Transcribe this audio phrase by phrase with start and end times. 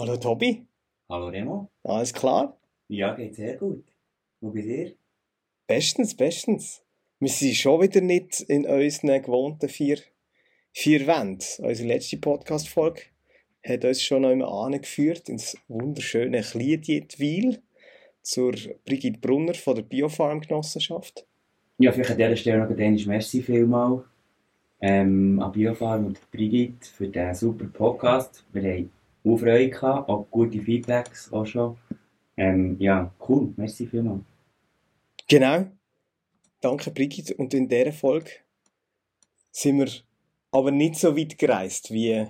[0.00, 0.64] Hallo Tobi,
[1.10, 1.68] Hallo Remo.
[1.82, 2.56] alles klar?
[2.88, 3.84] Ja, geht sehr gut.
[4.40, 4.94] Wo bei dir?
[5.66, 6.82] Bestens, bestens.
[7.18, 9.98] Wir sind schon wieder nicht in unseren gewohnten vier,
[10.72, 11.44] vier Wänden.
[11.58, 13.02] Unsere letzte Podcast-Folge
[13.62, 17.60] hat uns schon noch einmal angeführt ins wunderschöne Kliedietwil
[18.22, 18.52] zur
[18.86, 21.26] Brigitte Brunner von der Biofarm-Genossenschaft.
[21.76, 24.02] Ja, vielleicht an dieser Stelle noch ein Merci vielmal
[24.80, 28.46] ähm, an Biofarm und Brigitte für diesen super Podcast.
[28.54, 28.90] Wir haben
[29.24, 31.76] auch Freude gehabt, auch gute Feedbacks auch schon.
[32.36, 33.52] Ähm, ja, cool.
[33.56, 34.20] Merci vielmal.
[35.28, 35.66] Genau.
[36.60, 37.34] Danke Brigitte.
[37.34, 38.30] Und in dieser Folge
[39.50, 39.88] sind wir
[40.52, 42.26] aber nicht so weit gereist wie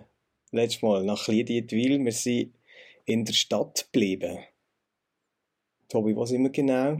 [0.52, 2.04] letztes Mal nach Kliedietwil.
[2.04, 2.52] Wir sind
[3.04, 4.38] in der Stadt geblieben.
[5.88, 6.96] Tobi, was sind wir genau?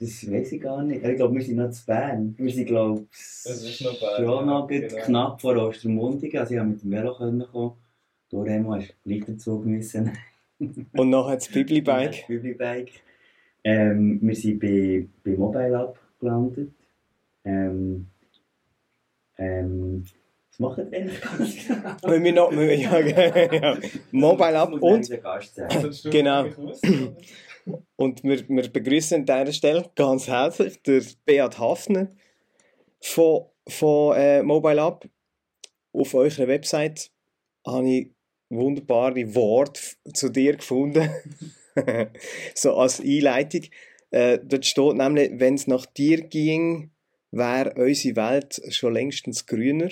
[0.00, 1.04] Das weiß ich gar nicht.
[1.04, 2.34] Ich glaube, wir sind noch zu Bern.
[2.38, 5.04] Wir sind, glaube ich, schon noch genau.
[5.04, 6.38] knapp vor Ostermundigen.
[6.38, 7.72] Also ich konnte mit dem Velo können kommen.
[8.30, 10.12] Du, Remo, hast gleich den Zug müssen.
[10.92, 12.26] Und nachher das Bibli-Bike.
[12.28, 12.90] Bibli-Bike.
[13.64, 16.72] Ähm, wir sind bei, bei Mobile App gelandet.
[17.44, 18.06] Ähm,
[19.38, 20.04] ähm,
[20.50, 21.96] was machen wir eigentlich ganz genau?
[22.02, 23.78] Wenn wir noch, wir- ja, ja,
[24.10, 26.46] Mobile App und, du Genau.
[27.96, 32.08] und wir, wir begrüßen an dieser Stelle ganz herzlich der Beat Hafner
[33.00, 35.08] von, von äh, Mobile App.
[35.92, 37.10] Auf eurer Website
[37.66, 38.10] habe ich
[38.50, 39.80] wunderbare Worte
[40.12, 41.10] zu dir gefunden.
[42.54, 43.62] so als Einleitung.
[44.10, 46.90] Äh, dort steht nämlich, wenn es nach dir ging,
[47.30, 49.90] wäre unsere Welt schon längstens grüner.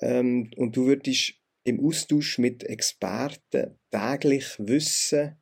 [0.00, 1.34] Ähm, und du würdest
[1.64, 5.36] im Austausch mit Experten täglich Wissen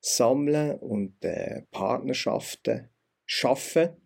[0.00, 2.90] sammeln und äh, Partnerschaften
[3.24, 3.96] schaffen,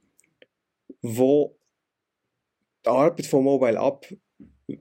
[1.03, 1.59] wo
[2.87, 4.07] die Arbeit von Mobile App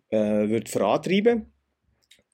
[0.09, 1.52] äh, wird vorantreiben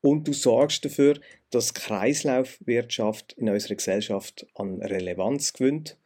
[0.03, 5.97] und du sorgst dafür, dass Kreislaufwirtschaft in unserer Gesellschaft an Relevanz gewinnt.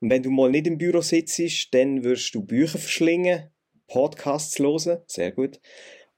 [0.00, 3.44] Und wenn du mal nicht im Büro sitzt, dann wirst du Bücher verschlingen,
[3.86, 5.60] Podcasts hören, sehr gut,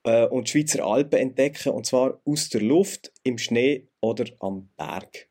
[0.05, 4.71] äh, und die Schweizer Alpen entdecken, und zwar aus der Luft, im Schnee oder am
[4.79, 5.29] Berg.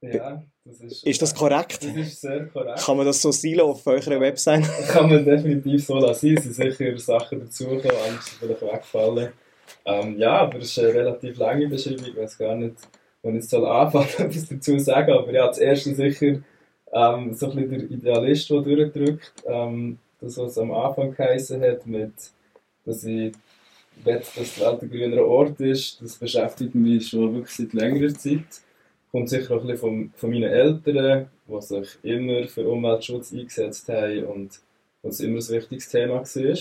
[0.00, 1.06] Ja, das ist.
[1.06, 1.84] Ist das korrekt?
[1.84, 2.80] Das ist sehr korrekt.
[2.80, 4.64] Kann man das so silo auf eurer Website?
[4.88, 6.36] Kann man definitiv so lassen.
[6.36, 9.32] Es sind sicher Sachen dazugekommen, andere sind vielleicht weggefallen.
[9.84, 12.06] Ähm, ja, aber es ist eine relativ lange Beschreibung.
[12.06, 12.76] Ich weiß gar nicht,
[13.22, 15.12] wann ich soll anfangen, etwas dazu sagen.
[15.12, 16.42] Aber ja, das erste sicher
[16.92, 19.32] ähm, so ein bisschen der Idealist, der durchdrückt.
[19.46, 22.12] Ähm, das, was am Anfang geheißen hat, mit,
[22.84, 23.32] dass ich
[24.04, 28.14] will, dass die Welt ein grünerer Ort ist, das beschäftigt mich schon wirklich seit längerer
[28.14, 28.62] Zeit.
[29.10, 33.88] Kommt sicher auch ein bisschen von, von meinen Eltern, die sich immer für Umweltschutz eingesetzt
[33.88, 34.60] haben und
[35.02, 36.56] was immer ein wichtiges Thema war.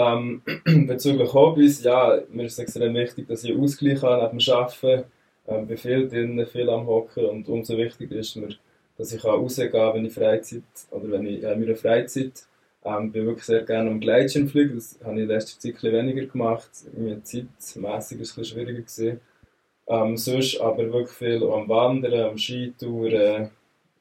[0.00, 0.42] Ähm,
[0.86, 5.04] bezüglich Hobbys, ja, mir ist es extrem wichtig, dass ich Ausgleich habe neben dem Arbeiten.
[5.46, 8.48] Ähm, bin viel drinnen, viel am Hocken und umso wichtiger ist mir,
[8.96, 12.46] dass ich rausgehen kann, wenn ich Freizeit oder wenn ich ja, in meiner Freizeit
[12.84, 14.76] ähm, bin wirklich sehr gerne am Gleitschirm fliegen.
[14.76, 16.70] Das habe ich in letzter Zeit ein weniger gemacht.
[16.96, 18.80] Mir zeitmässig war es ein bisschen schwieriger.
[18.80, 19.20] Gewesen.
[19.86, 23.50] Ähm, sonst aber wirklich viel am Wandern, am Skitouren,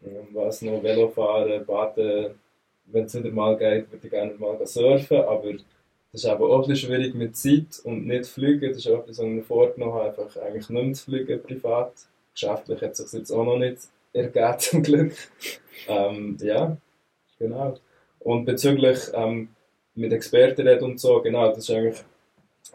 [0.05, 2.35] ähm, was noch, Velofahren, Baden.
[2.85, 5.53] Wenn es wieder mal geht, würde ich gerne mal surfen, aber
[6.11, 8.69] das ist aber auch ein schwierig mit Zeit und nicht fliegen.
[8.69, 11.43] Das ist auch etwas, was ich mir vorgenommen habe, einfach eigentlich nicht mehr zu fliegen
[11.43, 11.93] privat.
[12.33, 13.77] Geschäftlich hat es sich jetzt auch noch nicht
[14.13, 15.13] ergeben, zum Glück.
[15.87, 16.77] Ähm, ja,
[17.37, 17.77] genau.
[18.19, 19.49] Und bezüglich ähm,
[19.95, 22.03] mit Experten reden und so, genau, das ist eigentlich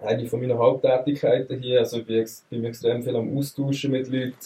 [0.00, 1.80] eine von meinen Haupttätigkeiten hier.
[1.80, 2.06] Also ich
[2.50, 4.36] bin extrem viel am Austauschen mit Leuten,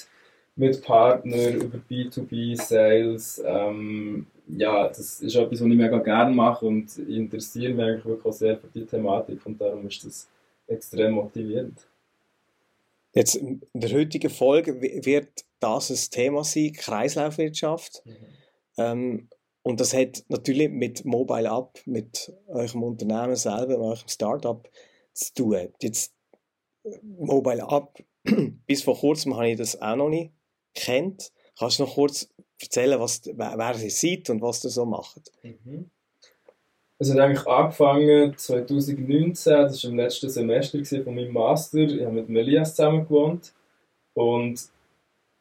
[0.58, 3.41] mit Partnern, über B2B, Sales.
[3.46, 8.04] Ähm, ja, das ist etwas, was ich mega gerne mache und ich interessiere mich eigentlich
[8.04, 10.28] wirklich auch sehr für die Thematik und darum ist das
[10.66, 11.86] extrem motivierend.
[13.14, 18.02] Jetzt in der heutigen Folge wi- wird das ein Thema sein, Kreislaufwirtschaft.
[18.76, 19.28] Ähm,
[19.62, 24.68] und das hat natürlich mit Mobile App, mit eurem Unternehmen selber, mit eurem Startup
[25.12, 25.68] zu tun.
[25.80, 26.14] Jetzt
[26.84, 28.04] äh, Mobile App,
[28.66, 30.33] bis vor kurzem habe ich das auch noch nicht
[30.74, 31.30] kennt.
[31.59, 32.28] Kannst du noch kurz
[32.60, 35.32] erzählen, was, wer, ihr seid und was ihr so macht?
[35.42, 35.91] Mhm.
[37.00, 41.78] Es hat eigentlich angefangen 2019, das war im letzten Semester von meinem Master.
[41.78, 43.53] Ich habe mit Elias zusammen gewohnt.
[44.15, 44.68] Und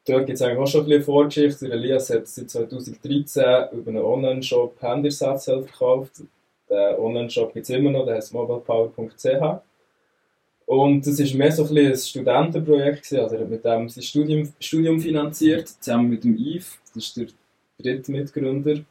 [0.05, 1.71] dort gibt es eigentlich auch schon ein bisschen Vorgeschichte.
[1.71, 6.21] Elias hat seit 2013 über einen Online-Shop Handyersatzteile verkauft.
[6.69, 9.61] Der Online-Shop gibt es immer noch, der heißt mobilepower.ch.
[10.67, 13.03] Und das war mehr so ein, ein Studentenprojekt.
[13.03, 13.19] Gewesen.
[13.19, 17.17] Also er hat mit dem sein Studium, Studium finanziert, zusammen mit dem Yves, das ist
[17.17, 17.27] der
[17.79, 18.81] dritte Mitgründer.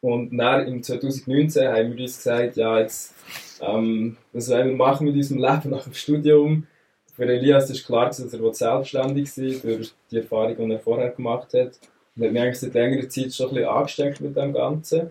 [0.00, 3.14] Und dann im 2019 haben wir uns gesagt, ja, jetzt,
[3.60, 6.66] ähm, was wollen wir machen mit unserem Leben nach dem Studium?
[7.14, 11.54] für Elias ist klar, dass er selbstständig sein durch die Erfahrung, die er vorher gemacht
[11.54, 11.78] hat.
[12.16, 15.10] Und hat mich eigentlich seit längerer Zeit schon ein bisschen angesteckt mit dem Ganzen.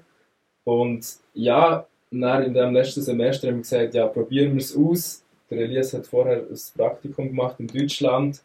[0.63, 5.22] Und ja, dann in dem letzten Semester haben wir gesagt, ja, probieren wir es aus.
[5.55, 8.41] Der Elias hat vorher ein Praktikum gemacht in Deutschland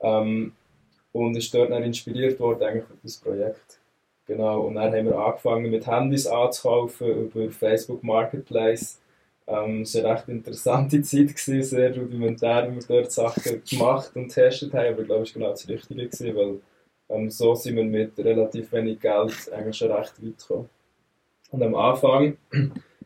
[0.00, 0.52] ähm,
[1.12, 3.78] und ist dort dann inspiriert worden eigentlich für das Projekt.
[4.26, 9.00] Genau, und dann haben wir angefangen mit Handys anzukaufen über Facebook Marketplace
[9.50, 14.12] ähm, es war eine recht interessante Zeit, gewesen, sehr rudimentär, wie wir dort Sachen gemacht
[14.14, 16.60] und getestet haben, aber ich glaube, es war genau das Richtige, gewesen, weil
[17.08, 20.68] ähm, so sind wir mit relativ wenig Geld eigentlich schon recht weit gekommen.
[21.50, 22.36] Und am Anfang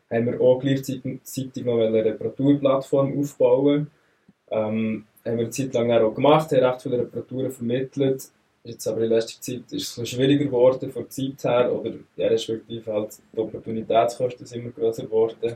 [0.09, 3.87] haben wir auch gleichzeitig noch eine Reparaturplattform aufbauen.
[4.49, 8.29] Ähm, haben wir eine Zeit lang auch gemacht, haben recht viele Reparaturen vermittelt.
[8.63, 12.27] Jetzt aber in letzter Zeit ist es schwieriger geworden von der Zeit her, oder ja,
[12.27, 15.55] respektive halt die Opportunitätskosten sind immer größer geworden.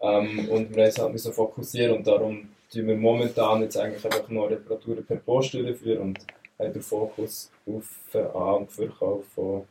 [0.00, 4.50] Ähm, und wir uns halt fokussieren und darum tun wir momentan jetzt eigentlich einfach noch
[4.50, 6.18] Reparaturen per Post durchführen und
[6.58, 9.64] haben den Fokus auf den An- und Verkauf von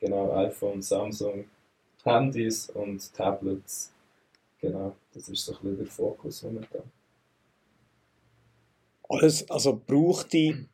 [0.00, 1.44] genau, iPhone, Samsung,
[2.06, 3.92] Handys und Tablets.
[4.60, 6.82] Genau, das ist so ein bisschen der Fokus momentan.
[9.08, 10.66] Alles, also braucht die,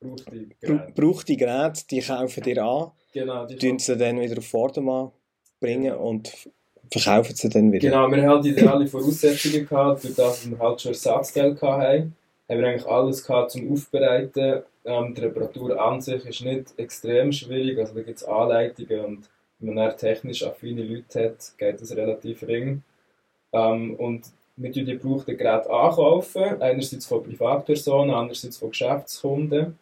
[0.00, 4.20] braucht die Geräte, braucht die, Geräte die kaufen dir an, genau, die tun sie dann
[4.20, 5.10] wieder auf Vordermann
[5.60, 6.32] bringen und
[6.90, 7.90] verkaufen sie dann wieder.
[7.90, 12.14] Genau, wir hatten halt ideale Voraussetzungen gehabt, durch das wir halt schon Ersatzteile hatten.
[12.48, 14.62] Haben wir eigentlich alles gehabt zum Aufbereiten.
[14.84, 19.28] Ähm, die Reparatur an sich ist nicht extrem schwierig, also da gibt es Anleitungen und
[19.58, 22.82] wenn man technisch affine Leute hat, geht das relativ ring.
[23.52, 24.26] Ähm, und
[24.56, 29.78] wir die gebrauchten Geräte ankaufen, einerseits von Privatpersonen, andererseits von Geschäftskunden.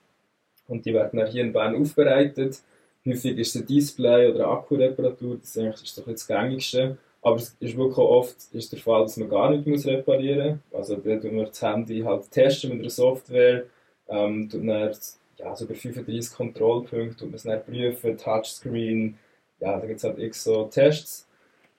[0.67, 2.63] Und die werden dann hier in Bern aufbereitet
[3.07, 6.97] Häufig ist es ein Display oder eine Akkureparatur, das ist eigentlich doch das Gängigste.
[7.21, 10.81] Aber es ist wirklich oft ist der Fall, dass man gar nicht muss reparieren muss.
[10.81, 13.65] Also dann tun wir das Handy halt testen mit einer Software,
[14.09, 14.95] ähm, tun dann,
[15.39, 19.19] ja, so über 35 Kontrollpunkte, tun wir es dann prüfen, Touchscreen,
[19.61, 21.27] ja, da gibt es halt x so Tests.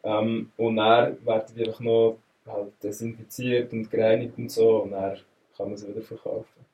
[0.03, 5.17] Ähm, und dann werden die einfach noch halt desinfiziert und gereinigt und so und dann
[5.57, 6.65] kann man sie wieder verkaufen.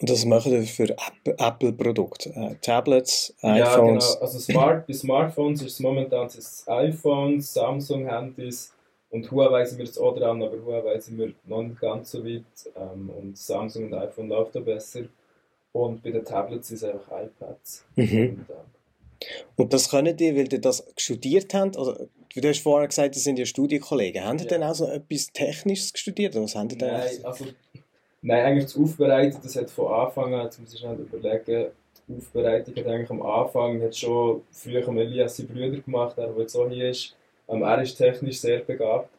[0.00, 3.58] Und das machen wir für Apple-Produkte, äh, Tablets, iPhones.
[3.58, 4.20] Ja, genau.
[4.20, 8.72] Also Smart, bei Smartphones ist es momentan das iPhone, Samsung-Handys
[9.10, 12.24] und Huawei sind wir jetzt auch dran, aber Huawei sind wir noch nicht ganz so
[12.24, 12.44] weit
[12.76, 15.00] ähm, und Samsung und iPhone läuft da besser.
[15.72, 17.84] Und bei den Tablets ist es einfach iPads.
[17.96, 18.04] Mhm.
[18.04, 18.77] Und, äh,
[19.56, 21.76] und das können die, weil die das studiert haben?
[21.76, 24.24] Also, du hast vorher gesagt, das sind ja Studienkollegen.
[24.24, 24.50] Haben die ja.
[24.50, 26.34] denn auch so etwas Technisches studiert?
[26.34, 27.46] Oder was haben die Nein, also
[28.20, 31.70] Nein, eigentlich das Aufbereiten, das hat von Anfang an, jetzt muss ich schnell überlegen,
[32.08, 36.56] die Aufbereitung hat eigentlich am Anfang, hat schon früher Elias seine Brüder gemacht, der jetzt
[36.56, 37.14] auch hier ist.
[37.48, 39.10] Ähm, er ist technisch sehr begabt.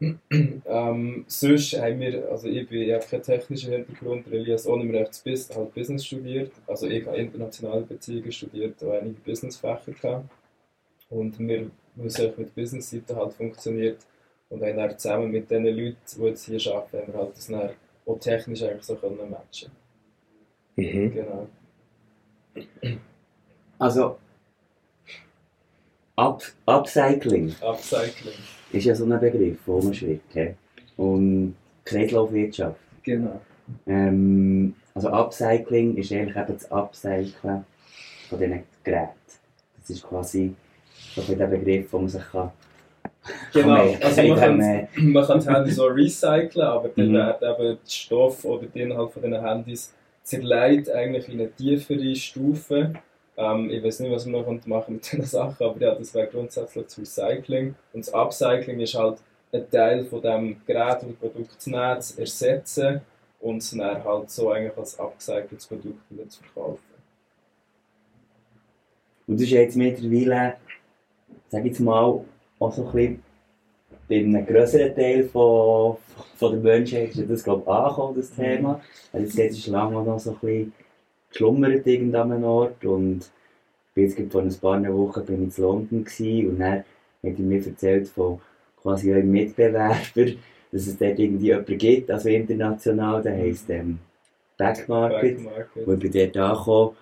[0.00, 5.00] Ähm, sonst haben wir, also ich, bin, ich habe keinen technischen Hintergrund, Elias ohne mir
[5.00, 10.30] hat halt Business studiert, also ich habe internationale Beziehungen studiert und einige Businessfächer gehabt.
[11.10, 13.98] Und wir wissen, mit Business-Seite halt funktioniert
[14.50, 17.46] und haben dann zusammen mit den Leuten, die jetzt hier arbeiten, haben wir halt das
[17.46, 17.70] dann
[18.04, 19.70] und technisch eigentlich so können matchen
[20.76, 21.12] mhm.
[21.12, 21.48] Genau.
[23.78, 24.18] Also,
[26.18, 27.54] Up Upcycling.
[27.60, 28.34] Upcycling.
[28.72, 30.32] Ist ja so ein Begriff, wo man schreibt.
[30.34, 30.48] He?
[30.96, 31.54] Und
[31.84, 32.80] Kreislaufwirtschaft.
[33.04, 33.40] Genau.
[33.86, 37.64] Ähm, also Upcycling ist eigentlich eben das Upcyclen
[38.28, 39.12] von diesen Geräten.
[39.78, 40.54] Das ist quasi
[41.14, 42.50] so ein Begriff, wo man sich kann
[43.52, 47.14] Genau, also man kann, man kann die Handys so recyceln, aber dann mhm.
[47.14, 52.16] werden eben der Stoff oder der Inhalt von diesen Handys zerlegt eigentlich in eine tiefere
[52.16, 52.94] Stufe.
[53.38, 56.26] Ähm, ich weiß nicht, was man noch machen mit diesen Sachen, aber ja, das wäre
[56.26, 57.76] grundsätzlich das Recycling.
[57.92, 59.18] Und das Upcycling ist halt
[59.52, 63.00] ein Teil von dem Gerät oder Produkt zu nehmen, zu ersetzen
[63.40, 66.82] und es dann halt so eigentlich als abgecyceltes Produkt wieder zu verkaufen.
[69.28, 70.54] Und das ist jetzt mittlerweile,
[71.48, 72.20] sag ich jetzt mal,
[72.58, 73.22] auch so ein bisschen
[74.08, 75.98] bei einem größeren Teil von,
[76.36, 78.80] von der Menschheit ist das, glaube ich, angekommen, das Thema.
[79.12, 80.72] Also jetzt ist es lange noch so ein bisschen
[81.30, 83.30] geschlummert irgendeinem Ort und
[83.94, 86.84] jetzt vor ein paar Wochen bin ich in London gewesen, und dann hat
[87.22, 88.40] er mir erzählt von
[88.80, 89.96] quasi einem Mitbewerber,
[90.72, 93.98] dass es dort irgendwie jemanden gibt, also international, der heisst ähm,
[94.56, 95.44] Backmarket.
[95.44, 95.86] Backmarket.
[95.86, 96.96] Und ich bin dort angekommen,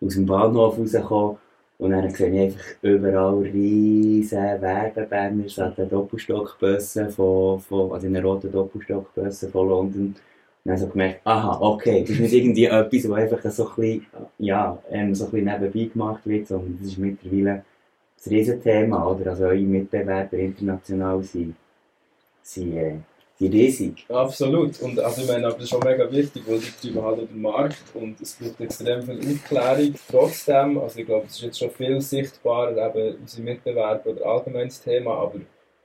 [0.00, 1.36] aus dem Bahnhof rausgekommen
[1.78, 8.14] und dann sehe ich einfach überall riesige Werbebanner an den Doppelstockbussen von, von, also in
[8.14, 10.16] den roten Doppelstockbussen von London.
[10.64, 13.74] Dann habe ich gemerkt, aha, okay, das ist nicht irgendwie etwas, was einfach so ein
[13.76, 14.06] bisschen,
[14.38, 17.64] ja, ähm, so ein bisschen nebenbei gemacht wird, sondern das ist mittlerweile ein
[18.30, 19.30] Riesenthema, oder?
[19.30, 21.56] Also eure Mitbewerber international sind,
[22.42, 22.94] sind, äh,
[23.40, 24.04] die riesig.
[24.08, 24.80] Absolut.
[24.82, 27.42] Und also ich meine, aber das ist schon mega wichtig, weil die treiben halt den
[27.42, 29.94] Markt und es braucht extrem viel Aufklärung.
[30.08, 34.80] Trotzdem, also ich glaube, es ist jetzt schon viel sichtbarer, eben unsere Mitbewerber oder allgemeines
[34.80, 35.40] Thema, aber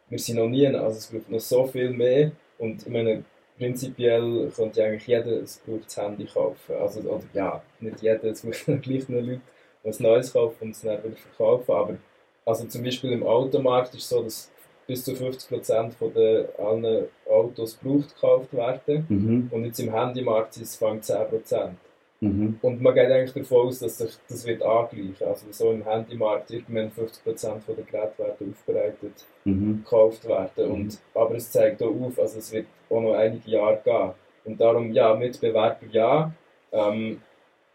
[0.09, 3.23] wir sind noch nie, also es braucht noch so viel mehr und ich meine,
[3.57, 6.75] prinzipiell könnte eigentlich jeder ein gebrauchtes Handy kaufen.
[6.79, 9.41] Also, oder ja, nicht jeder, es braucht gleich nur Leute,
[9.83, 11.97] die ein neues kaufen und es dann wieder verkaufen, aber
[12.45, 14.51] also zum Beispiel im Automarkt ist es so, dass
[14.87, 19.05] bis zu 50% von den allen Autos gebraucht gekauft werden.
[19.09, 19.49] Mhm.
[19.51, 21.71] Und jetzt im Handymarkt sind es fängt 10%.
[22.19, 22.57] Mhm.
[22.61, 25.27] Und man geht eigentlich davon aus, dass sich das wird angleichen.
[25.27, 29.83] Also so im Handymarkt irgendwann 50% von den Geräten werden aufbereitet, Mhm.
[29.83, 30.65] gekauft werden.
[30.67, 30.71] Mhm.
[30.73, 34.11] Und, aber es zeigt auch auf, also es wird auch noch einige Jahre gehen.
[34.45, 36.31] Und darum, ja, Mitbewerber ja.
[36.71, 37.21] Ähm,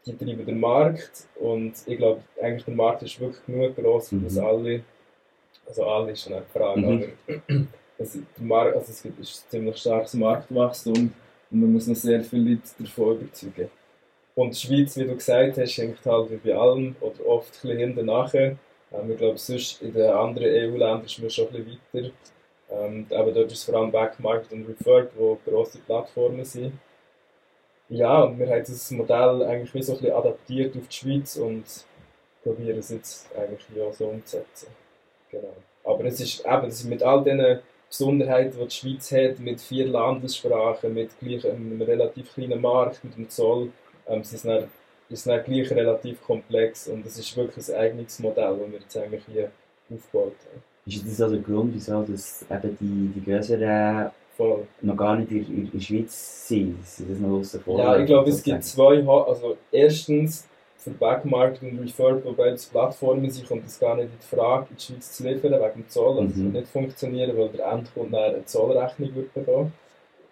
[0.04, 4.16] die treiben den Markt und ich glaube, eigentlich der Markt ist wirklich genug groß, für
[4.16, 4.44] dass Mhm.
[4.44, 4.82] alle,
[5.64, 7.12] also alle ist schon eine Frage, Mhm.
[7.48, 7.66] aber
[7.98, 10.94] es, der Markt, also es gibt ein ziemlich starkes Marktwachstum
[11.52, 13.70] und man muss noch sehr viele Leute davon überzeugen.
[14.34, 17.60] Und die Schweiz, wie du gesagt hast, hängt halt wie bei allem oder oft ein
[17.62, 18.56] bisschen hinten nachher.
[18.92, 22.10] Ähm, ich glaube, sonst in den anderen EU-Ländern ist man schon ein bisschen weiter.
[22.70, 26.72] Ähm, aber dort ist es vor allem Backmarket und Referred, wo grosse Plattformen sind.
[27.88, 31.36] Ja, und wir haben dieses Modell eigentlich wie so ein bisschen adaptiert auf die Schweiz
[31.36, 31.64] und
[32.42, 34.68] probieren es jetzt eigentlich ja so umzusetzen.
[35.30, 35.54] Genau.
[35.84, 37.58] Aber es ist eben, es ist mit all diesen
[37.88, 43.16] Besonderheiten, die die Schweiz hat, mit vier Landessprachen, mit gleich einem relativ kleinen Markt, mit
[43.16, 43.70] dem Zoll,
[44.08, 44.64] ähm, es ist dann,
[45.08, 48.96] ist dann gleich relativ komplex und es ist wirklich ein eigenes Modell, das wir jetzt
[48.96, 49.50] eigentlich hier
[49.92, 50.62] aufgebaut haben.
[50.86, 54.66] Ist das also der Grund, wieso dass eben die, die größeren Voll.
[54.80, 56.84] noch gar nicht in, in, in der Schweiz sind?
[56.84, 60.90] Sie das noch außen vor Ja, ich glaube, es gibt zwei, Ha- also erstens für
[60.90, 64.76] Backmarket und Refurb, wobei das Plattformen sind, kommt es gar nicht in die Frage, in
[64.76, 66.18] die Schweiz zu liefern, wegen dem Zoll.
[66.18, 66.44] Also es Mhm.
[66.46, 69.72] wird nicht funktionieren, weil der Endkunde eine Zollrechnung wird bekommen.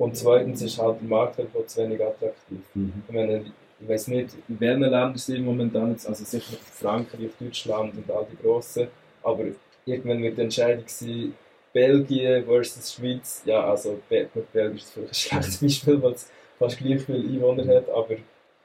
[0.01, 2.59] Und zweitens ist halt der Markt einfach zu wenig attraktiv.
[2.75, 2.93] Mhm.
[3.07, 3.45] Ich meine,
[3.81, 8.27] ich weiß nicht, in welchen Ländern sind momentan jetzt, also sicher Frankreich, Deutschland und all
[8.33, 8.89] die grossen,
[9.23, 9.45] aber
[9.85, 11.35] irgendwann wird die Entscheidung sein,
[11.75, 13.43] Belgien versus Schweiz.
[13.45, 17.67] Ja, also gut, Belgien ist vielleicht ein schlechtes Beispiel, weil es fast gleich viele Einwohner
[17.77, 18.15] hat, aber,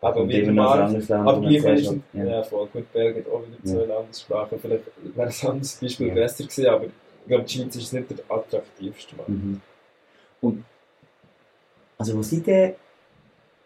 [0.01, 1.09] aber wie der ein Markt.
[1.09, 2.25] Land, Aber gleich schon- ja.
[2.25, 2.43] ja.
[2.43, 3.71] voll gut, Belgien hat auch wieder Ja.
[3.73, 4.59] zwei Landessprachen.
[4.59, 4.83] Vielleicht
[5.15, 6.13] wäre ein anderes Beispiel Ja.
[6.13, 6.91] besser gewesen, aber ich
[7.27, 9.29] glaube, die Schweiz ist nicht der attraktivste Markt.
[9.29, 9.61] Mhm.
[10.41, 10.63] Und
[11.97, 12.73] also wo sind denn,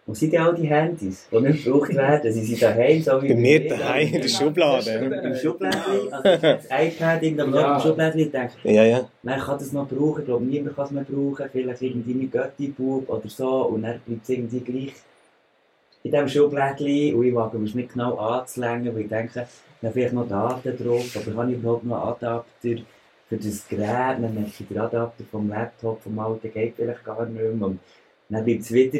[0.05, 2.31] wo sind denn all die Handys, die nicht gebraucht werden?
[2.33, 4.91] Sie sind daheim, so wie Bei mir daheim in der Im, Schublade.
[5.23, 7.75] im Schublädchen, also das iPad irgendwo Ja.
[7.75, 9.09] im Schublädchen, ich denke, Ja, ja.
[9.23, 12.31] man kann das noch brauchen, ich glaube niemand kann es mehr brauchen, vielleicht irgendwie mit
[12.31, 14.93] Götti-Bub oder so und dann bleibt es irgendwie gleich
[16.03, 19.45] in diesem Schublädchen und ich wage es nicht genau anzulängen, weil ich denke,
[19.81, 22.83] da vielleicht noch Daten drauf, aber habe ich überhaupt noch einen Adapter
[23.27, 27.25] für das Gerät, dann merke ich, der Adapter vom Laptop, vom alten geht vielleicht gar
[27.25, 27.51] nicht mehr.
[27.51, 27.79] Und
[28.29, 28.99] dann bleibt es wieder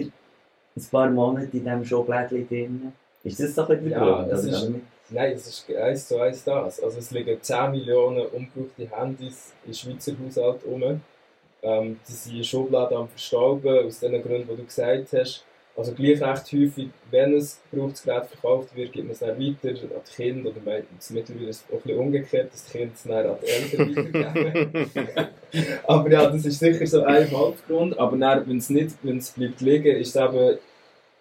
[0.76, 2.94] ein paar Monate in diesem Schublädchen drin.
[3.24, 4.72] Ist das so ein bisschen der Ja, Grund, ist-
[5.12, 6.84] Nein, es ist eins zu eins das.
[6.84, 11.02] Also es liegen 10 Millionen ungebrauchte Handys im Schweizer Haushalt rum.
[11.64, 15.44] Ähm, die sind in Schubladen am Verstauben, aus den Gründen, die du gesagt hast.
[15.80, 19.70] Also gleich recht häufig, wenn ein gebrauchtes Gerät verkauft wird, gibt man es dann weiter
[19.70, 20.50] an die Kinder.
[20.50, 23.38] Oder es mittlerweile ist es auch ein bisschen umgekehrt, dass die Kinder es dann an
[23.42, 25.28] die Eltern weitergeben.
[25.88, 27.98] aber ja, das ist sicher so ein Hauptgrund.
[27.98, 30.58] Aber dann, wenn es nicht, wenn es bleibt liegen, ist es eben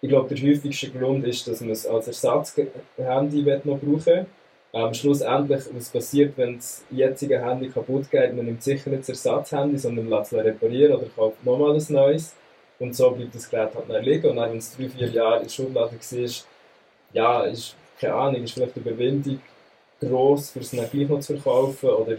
[0.01, 4.27] ich glaube, der häufigste Grund ist, dass man es als Ersatzhandy noch brauchen.
[4.71, 9.09] Ähm, schlussendlich, was passiert, wenn das jetzige Handy kaputt geht, man nimmt sicher nicht das
[9.09, 12.35] Ersatzhandy, sondern lässt es reparieren oder kauft nochmal ein neues.
[12.79, 14.29] Und so bleibt das Gerät halt dann liegen.
[14.29, 16.29] Und dann, wenn es drei, vier Jahre in der Schublade war,
[17.13, 19.41] ja, ist, keine Ahnung, ist vielleicht die Überwindung
[19.99, 21.89] gross, für es dann gleich noch zu verkaufen.
[21.89, 22.17] Oder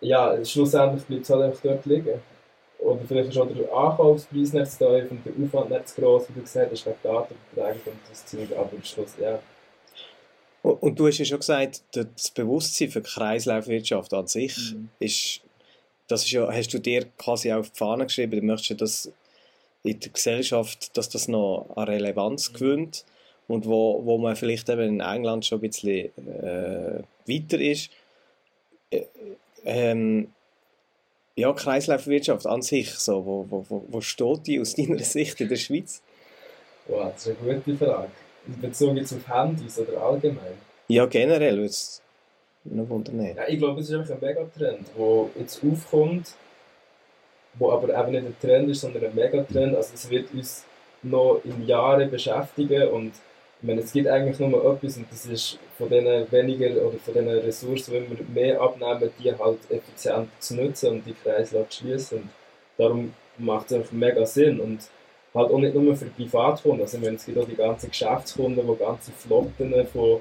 [0.00, 2.20] ja, schlussendlich bleibt es halt einfach dort liegen.
[2.78, 6.28] Oder vielleicht ist auch der Ankaufspreis nicht zu tief und der Aufwand nicht zu gross,
[6.28, 8.50] wie du gesagt hast, wegen Datenübertragung und das Zeug.
[8.52, 9.38] Aber am Schluss, ja.
[10.62, 14.88] Und und du hast ja schon gesagt, das Bewusstsein für die Kreislaufwirtschaft an sich Mhm.
[14.98, 15.40] ist,
[16.08, 19.12] das ist ja, hast du dir quasi auf die Fahne geschrieben, du möchtest ja, dass
[19.84, 22.54] in der Gesellschaft, dass das noch an Relevanz Mhm.
[22.56, 23.04] gewinnt
[23.48, 27.90] und wo, wo man vielleicht eben in England schon ein bisschen äh, weiter ist.
[28.90, 29.02] Äh,
[29.64, 30.32] ähm,
[31.34, 35.56] ja, Kreislaufwirtschaft an sich, so, wo, wo, wo, steht die aus deiner Sicht in der
[35.56, 36.02] Schweiz?
[36.88, 38.10] Wow, das ist eine gute Frage.
[38.60, 40.58] Bezogen jetzt auf Handys oder allgemein?
[40.88, 41.60] Ja, generell
[43.36, 46.34] Ja, ich glaube, es ist einfach ein Megatrend, der jetzt aufkommt,
[47.54, 49.74] wo aber eben nicht ein Trend ist, sondern ein Megatrend.
[49.74, 50.64] Also es wird uns
[51.02, 53.12] noch in Jahren beschäftigen und
[53.60, 57.14] ich meine, es gibt eigentlich nur etwas und das ist von diesen weniger oder von
[57.14, 61.84] diesen Ressourcen, die wir mehr abnehmen, die halt effizient zu nutzen und die Kreislauf zu
[61.84, 62.28] schließen.
[62.76, 64.60] Darum macht es einfach mega Sinn.
[64.60, 64.80] Und
[65.34, 66.82] halt auch nicht nur für Privatkunden.
[66.82, 70.20] Also, ich meine, es gibt auch die ganzen Geschäftskunden, die ganze Flotten von,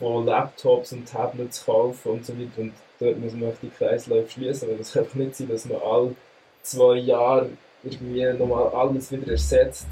[0.00, 2.62] von Laptops und Tablets kaufen und so weiter.
[2.62, 6.16] Und dort muss man die Kreisläufe schließen, weil es einfach nicht sein, dass man alle
[6.62, 7.50] zwei Jahre
[7.84, 9.86] irgendwie nochmal alles wieder ersetzt.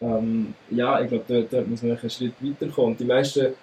[0.00, 2.92] Ähm, ja, ich glaube, dort, dort muss man einen Schritt weiterkommen.
[2.92, 3.54] Und die meisten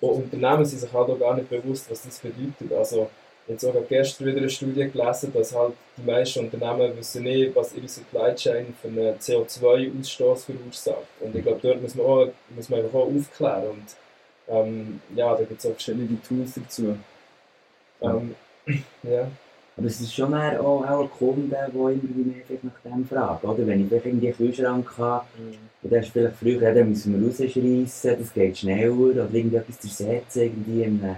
[0.00, 2.72] Unternehmen sind sich halt auch gar nicht bewusst, was das bedeutet.
[2.76, 3.08] Also,
[3.48, 7.74] jetzt auch gestern wieder eine Studie gelesen, dass halt die meisten Unternehmen wissen nicht, was
[7.74, 11.06] ihre Supply Chain für einen CO2-Ausstoß verursacht.
[11.20, 13.68] Und ich glaube, dort muss man, auch, muss man einfach auch aufklären.
[13.70, 13.96] Und
[14.48, 16.96] ähm, ja, da gibt es auch verschiedene Tools dazu.
[18.00, 18.34] Ähm,
[19.02, 19.28] ja.
[19.76, 23.44] Aber es ist schon mehr auch, auch ein Kunde, der irgendwie mehr nach dem fragt,
[23.44, 23.64] oder?
[23.64, 25.54] Wenn ich vielleicht irgendwie einen Kühlschrank habe, mhm.
[25.82, 29.78] und der ist vielleicht früher, ja, dann müssen wir rausschreissen, das geht schneller, oder irgendetwas
[29.78, 31.16] zersetzen, irgendwie in einem,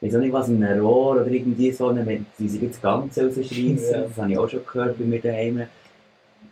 [0.00, 3.78] ich weiß nicht was, in einem Rohr, oder irgendwie so, wenn sie das Ganze rausschreissen,
[3.90, 4.02] ja.
[4.02, 5.66] das habe ich auch schon gehört bei mir daheim.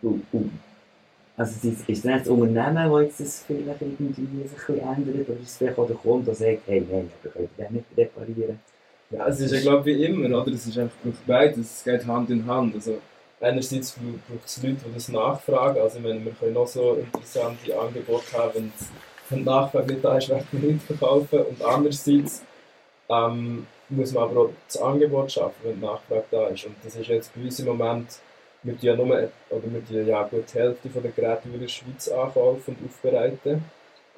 [0.02, 0.50] Und, und,
[1.36, 5.56] also ist, das ein Unternehmen, das das vielleicht irgendwie sich ein ändert, oder ist es
[5.58, 8.58] vielleicht auch der Kunde, der sagt, hey, aber könnt ihr den nicht reparieren?
[9.10, 10.52] Ja, es ist ja glaube ich wie immer, oder?
[10.52, 12.74] Es ist einfach beides, es geht Hand in Hand.
[12.74, 12.98] Also
[13.40, 15.80] einerseits braucht es Leute, die das nachfragen.
[15.80, 18.72] Also meine, wir können noch so interessante Angebote haben,
[19.28, 21.40] wenn die Nachfrage nicht da ist, werden wir nicht verkaufen.
[21.40, 22.42] Und andererseits
[23.08, 26.64] ähm, muss man aber auch das Angebot schaffen, wenn die Nachfrage da ist.
[26.64, 28.18] Und das ist jetzt bei uns im Moment,
[28.62, 29.06] wir ja nur,
[29.50, 33.64] oder wir ja gut die Hälfte der Geräte in der Schweiz ankaufen und aufbereiten.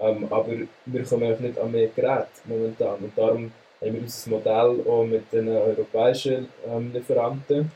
[0.00, 0.52] Ähm, aber
[0.86, 2.98] wir kommen nicht an mehr Geräte momentan.
[3.00, 7.70] Und darum haben wir unser Modell auch mit den europäischen ähm, Lieferanten.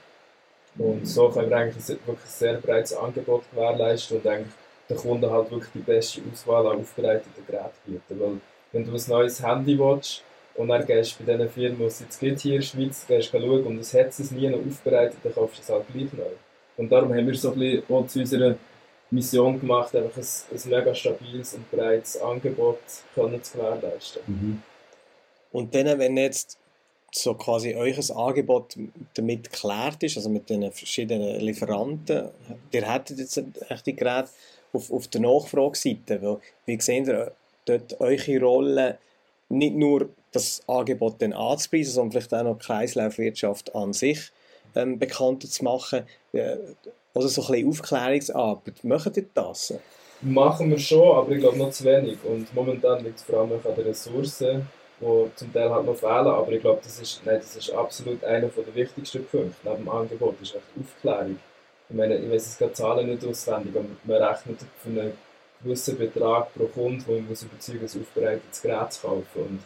[0.78, 4.54] Und so können wir eigentlich ein, wirklich ein sehr breites Angebot gewährleisten und eigentlich
[4.88, 8.20] den Kunden halt wirklich die beste Auswahl an aufbereiteten Geräten bieten.
[8.20, 8.40] Weil
[8.72, 10.22] wenn du ein neues Handy willst
[10.54, 13.06] und dann gehst du bei diesen Firmen, die es jetzt gibt hier in der Schweiz,
[13.06, 16.12] gehst schauen und es hat es nie noch aufbereitet, dann kaufst du es halt gleich
[16.12, 16.24] neu.
[16.76, 18.56] Und darum haben wir so ein bisschen auch zu unserer
[19.10, 22.78] Mission gemacht, einfach ein, ein mega stabiles und breites Angebot
[23.14, 24.22] können zu gewährleisten.
[24.26, 24.62] Mhm.
[25.52, 26.56] Und dann, wenn jetzt
[27.14, 28.74] so quasi euer Angebot
[29.14, 32.30] damit geklärt ist, also mit den verschiedenen Lieferanten,
[32.70, 34.30] ihr hättet jetzt echt die Geräte
[34.72, 37.32] auf, auf der Nachfrageseite, weil, wie seht ihr
[37.66, 38.98] dort eure Rolle,
[39.50, 44.32] nicht nur das Angebot dann anzupreisen, sondern vielleicht auch noch die Kreislaufwirtschaft an sich
[44.74, 46.56] ähm, bekannter zu machen, äh,
[47.14, 48.84] oder so ein bisschen Aufklärungsarbeit.
[48.84, 49.74] Macht ihr das?
[50.20, 52.18] Machen wir schon, aber ich glaube noch zu wenig.
[52.24, 54.68] Und momentan liegt es vor allem an den Ressourcen
[55.02, 58.22] die zum Teil halt noch fehlen, aber ich glaube, das ist, nein, das ist absolut
[58.24, 61.38] einer der wichtigsten Punkte neben dem Angebot, ist echt Aufklärung.
[61.88, 65.12] Ich meine, ich weiß jetzt gerade Zahlen nicht auswendig, aber man rechnet für einen
[65.62, 69.24] gewissen Betrag pro Kunde, wo man muss überzeugen ein aufbereitetes Gerät zu kaufen.
[69.34, 69.60] Und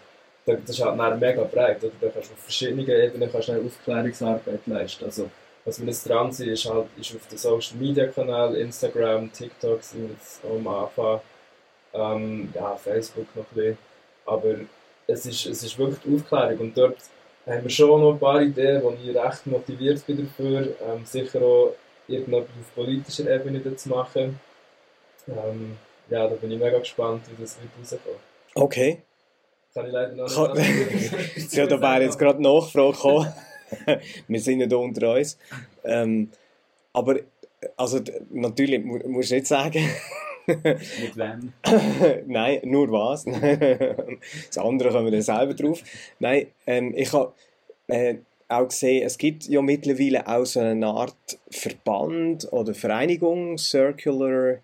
[0.47, 1.93] das ist halt mega breit, oder?
[2.01, 5.05] Da kannst du auf verschiedenen Ebenen kannst du Aufklärungsarbeit leisten.
[5.05, 5.29] Also,
[5.65, 9.83] was wir jetzt dran sind, ist halt ist auf den Social Media Kanal, Instagram, TikTok
[9.83, 11.21] sind jetzt am Anfang,
[11.93, 13.79] ähm, ja, Facebook noch ein bisschen.
[14.25, 14.55] Aber
[15.09, 16.97] es ist, es ist wirklich die Aufklärung und dort
[17.47, 21.43] haben wir schon noch ein paar Ideen, wo ich recht motiviert bin dafür, ähm, sicher
[21.43, 21.75] auch
[22.09, 24.41] irgendetwas auf politischer Ebene zu machen.
[25.29, 25.77] Ähm,
[26.09, 28.19] ja, da bin ich mega gespannt, wie das wird rauskommen.
[28.55, 29.03] Okay.
[29.77, 33.31] Kann ich leider noch nicht Ja, da wäre jetzt gerade Nachfrage gekommen.
[34.29, 35.37] wir sind ja hier unter uns.
[35.85, 36.31] Ähm,
[36.95, 37.17] aber
[37.77, 39.87] also, natürlich musst du nicht sagen,
[40.47, 41.53] mit wem?
[42.27, 43.27] Nein, nur was.
[43.27, 45.83] das andere kommen wir dann selber drauf.
[46.21, 47.35] Nein, ähm, ich habe
[47.89, 48.15] äh,
[48.49, 54.57] auch gesehen, es gibt ja mittlerweile auch so eine Art Verband oder Vereinigung, Circular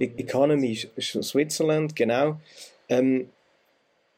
[0.00, 2.40] Economy Switzerland, genau.
[2.88, 3.28] Ähm,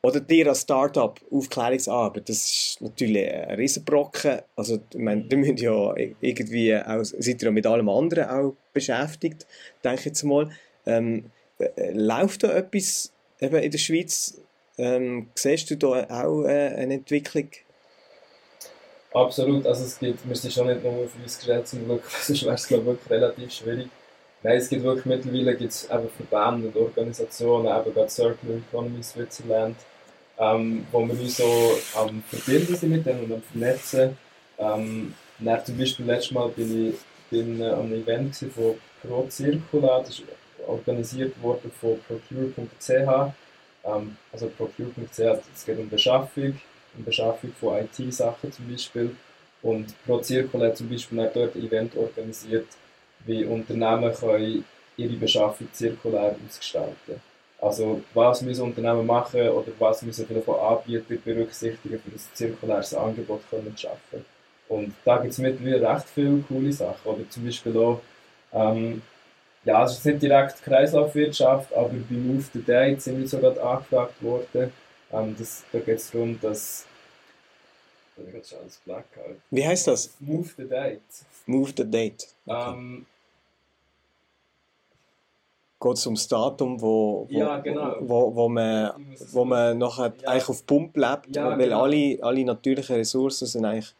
[0.02, 4.40] oder dir als Startup Aufklärungsarbeit, das ist natürlich ein Riesenbrocken.
[4.54, 8.54] Also, ich meine, ihr müsst ja irgendwie auch, seid ihr ja mit allem anderen auch
[8.72, 9.46] beschäftigt,
[9.82, 10.50] denke ich jetzt mal.
[10.86, 14.40] Ähm, äh, läuft da etwas eben in der Schweiz?
[14.78, 17.48] Ähm, siehst du da auch äh, eine Entwicklung?
[19.12, 22.44] Absolut, also es gibt, wir sind schon nicht nur für uns gestellt zum Glück, sonst
[22.44, 23.88] wäre es glaube ich wirklich relativ schwierig.
[24.42, 29.76] Nein, es gibt wirklich mittlerweile gibt's eben Verbände und Organisationen, eben gerade Circular Economy Switzerland,
[30.38, 34.16] ähm, wo wir uns so am Verbinden sind mit denen und am Vernetzen.
[34.58, 36.94] Ähm, dann zum Beispiel letztes Mal bin ich
[37.30, 40.22] bin, äh, an einem Event von Pro Circula, das ist
[40.66, 43.32] organisiert worden von procure.ch.
[43.84, 45.18] Ähm, also procure.ch,
[45.54, 46.60] es geht um Beschaffung,
[46.96, 49.16] um Beschaffung von IT-Sachen zum Beispiel.
[49.62, 52.68] Und ProCircle hat zum Beispiel dort ein Event organisiert,
[53.26, 54.64] wie Unternehmen können
[54.96, 57.20] ihre Beschaffung zirkulär ausgestalten
[57.60, 62.94] Also was müssen Unternehmen machen oder was müssen vielleicht von Anbietern berücksichtigen, für ein zirkuläres
[62.94, 64.24] Angebot können zu schaffen.
[64.68, 67.10] Und da gibt es mittlerweile recht viele coole Sachen.
[67.10, 68.00] Oder zum Beispiel auch
[68.52, 69.02] Ähm,
[69.64, 74.22] ja, es ist nicht direkt Kreislaufwirtschaft, aber bei Move the Date sind wir sogar angefragt
[74.22, 74.72] worden.
[75.12, 76.86] Ähm, das, da geht es darum, dass.
[79.50, 80.14] Wie heißt das?
[80.20, 81.00] Move the Date.
[81.48, 82.28] Move the date.
[82.46, 82.70] Okay.
[82.74, 83.06] Ähm,
[85.80, 87.96] Geht es ums Datum, wo, wo, Ja, genau.
[88.00, 88.90] wo, wo, man,
[89.32, 90.28] wo man nachher Ja.
[90.30, 91.82] eigentlich auf Pump lebt, Ja, weil genau.
[91.84, 93.94] alle, alle natürlichen Ressourcen sind eigentlich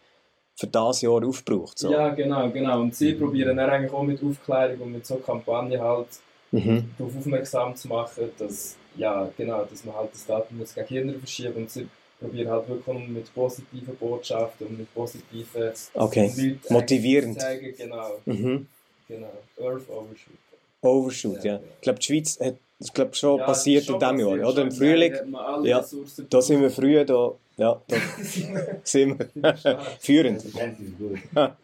[0.56, 1.78] für das Jahr aufgebraucht.
[1.78, 1.92] So.
[1.92, 2.80] Ja, genau, genau.
[2.80, 6.08] Und sie probieren dann eigentlich auch mit Aufklärung und mit so Kampagnen halt
[6.50, 6.90] Mhm.
[6.98, 11.18] darauf aufmerksam zu machen, dass, ja, genau, dass man halt das Datum muss gegen Kinder
[11.18, 11.86] verschieben und sie
[12.20, 17.34] probieren halt wirklich mit positiven Botschaften und mit positiven Okay, Leuten motivierend.
[17.40, 18.66] zu zeigen, genau, Mhm.
[19.08, 20.34] genau, Earth Overshoot.
[20.82, 21.54] Overshoot, ja.
[21.54, 21.60] Ja, ja.
[21.76, 24.62] Ich glaube, die Schweiz hat das glaub, schon Ja, passiert schon in diesem Jahr, oder?
[24.62, 24.72] Im.
[24.72, 25.12] Frühling,
[25.64, 25.84] Ja,
[26.30, 27.96] da sind wir früh, da, ja, da
[28.84, 29.56] sind wir
[30.00, 30.44] führend.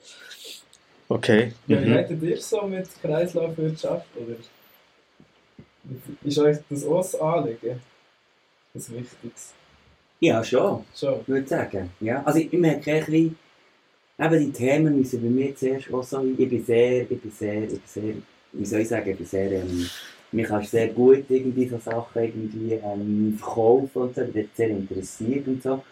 [1.06, 1.52] Okay.
[1.66, 1.92] Ja, wie Mhm.
[1.92, 4.06] hättet ihr so mit Kreislaufwirtschaft?
[4.16, 4.36] Oder
[6.24, 7.80] ist euch das auch ein Anliegen?
[8.72, 9.54] Das Wichtigste?
[10.24, 10.84] Ja, schon.
[10.94, 11.20] Schon.
[11.20, 11.90] Ich würde sagen.
[12.00, 12.22] Ja.
[12.24, 13.36] Also ich, ich merke ein bisschen,
[14.18, 17.64] eben die Themen müssen bei mir zuerst auch so, ich bin sehr, ich bin sehr,
[17.64, 18.14] ich bin sehr,
[18.52, 19.86] wie soll ich sagen, ich bin sehr, ähm,
[20.32, 24.70] mich kannst sehr gut irgendwie so Sachen irgendwie ähm, verkaufen und so, ich bin sehr
[24.70, 25.84] interessiert und so.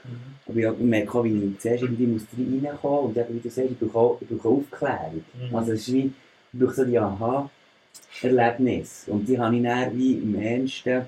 [0.47, 3.51] Aber ich, ich merke auch, wie ich zuerst irgendwie muss reinkommen und eben, wie du
[3.51, 5.25] sagst, ich brauche, auch, ich brauche Aufklärung.
[5.35, 5.55] Mhm.
[5.55, 6.11] Also es ist wie,
[6.53, 9.05] ich brauche so die Aha-Erlebnis.
[9.09, 11.03] Und die habe ich dann wie im Ernsten,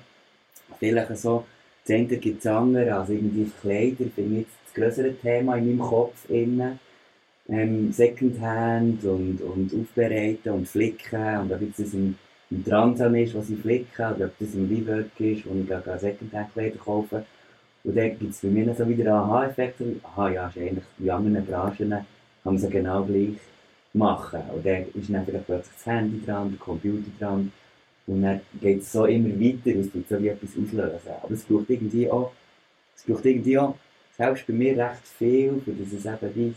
[0.79, 1.43] vielleicht so,
[1.87, 5.79] das gibt es andere, also irgendwie Kleider, finde ich jetzt das größere Thema in meinem
[5.79, 6.27] Kopf.
[7.47, 12.15] Ähm, Secondhand und, und Aufbereiten und Flicken und ob das im,
[12.49, 15.99] im Transam ist, was ich flicke, oder ob das im Rework ist, wo ich gerade
[15.99, 17.23] Secondhand-Kleider kaufe.
[17.83, 19.97] Und dann gibt es bei mir so wieder Aha-Effekte.
[20.03, 21.89] Aha, ja, ist eigentlich in anderen Branchen
[22.45, 23.37] kann man so genau gleich
[23.93, 24.41] machen.
[24.53, 27.51] Und dann ist dann plötzlich das Handy dran, der Computer dran.
[28.07, 31.11] Und dann geht es so immer weiter, es tut so wie etwas auslösen.
[31.21, 32.31] Aber es braucht irgendwie auch,
[32.95, 33.75] es braucht irgendwie auch,
[34.17, 36.53] selbst bei mir recht viel, für das es eben wie,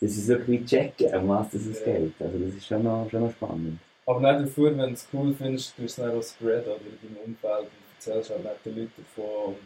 [0.00, 1.92] dass ich es wirklich checken, um was das es Ja.
[1.92, 2.12] geht.
[2.18, 3.78] Also das ist schon noch, schon noch spannend.
[4.06, 7.14] Aber nicht dafür, wenn du es cool findest, du es dann auch spread oder in
[7.14, 9.54] deinem Umfeld und erzählst halt nicht den Leuten davon.
[9.54, 9.56] Und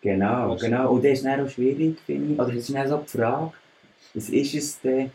[0.00, 0.92] Genau, genau.
[0.92, 2.38] Und das ist dann auch schwierig, finde ich.
[2.38, 3.52] Oder es ist dann so die Frage,
[4.14, 5.10] was ist es denn,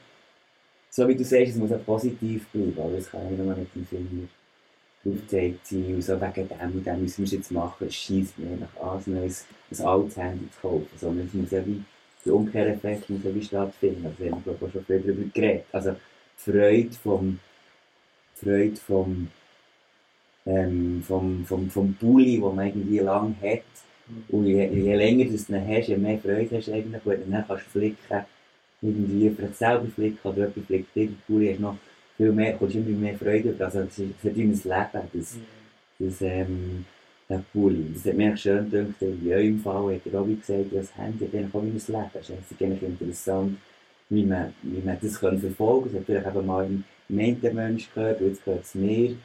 [0.89, 4.27] so wie du sagst, es muss auch positiv bleiben, aber es kann nicht nur Finger
[5.05, 8.37] aufgezeigt sein und so wegen dem und dem müssen wir es jetzt machen, es scheisst
[8.37, 9.33] mir nach an, ein
[9.71, 11.83] ein altes Handy zu kaufen, sondern es muss ja wie,
[12.25, 15.65] der Umkehreffekt muss ja wie stattfinden, also wir haben schon viel darüber geredet.
[15.71, 17.39] Also die Freude vom,
[18.35, 19.27] die Freude vom,
[20.45, 23.63] ähm, vom, vom, vom Bulli, den man irgendwie lang hat,
[24.29, 27.17] und je, je länger du es dann hast, je mehr Freude hast du eigentlich, weil
[27.19, 28.25] dann kannst du flicken,
[28.81, 31.77] irgendwie vielleicht selber flicken oder jemand flickt dir, du hast noch
[32.19, 35.37] viel mehr, kommst immer mehr Freude über, also für dein Leben, das,
[35.99, 36.85] das, ähm,
[37.29, 37.85] der Pulli.
[37.93, 41.55] Das hat mir schön gedacht, in eurem Fall hat wie gesagt, das Handy hat eigentlich
[41.55, 43.57] auch wie ein Leben, es ist eigentlich interessant,
[44.09, 47.19] wie man, wie man das kann verfolgen kann, das hat vielleicht eben mal im im
[47.19, 49.15] einen Mensch gehört, jetzt gehört es mir,